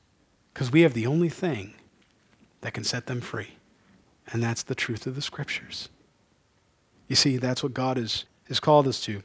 [0.53, 1.73] because we have the only thing
[2.61, 3.57] that can set them free,
[4.27, 5.89] and that's the truth of the scriptures.
[7.07, 9.23] You see, that's what God has, has called us to.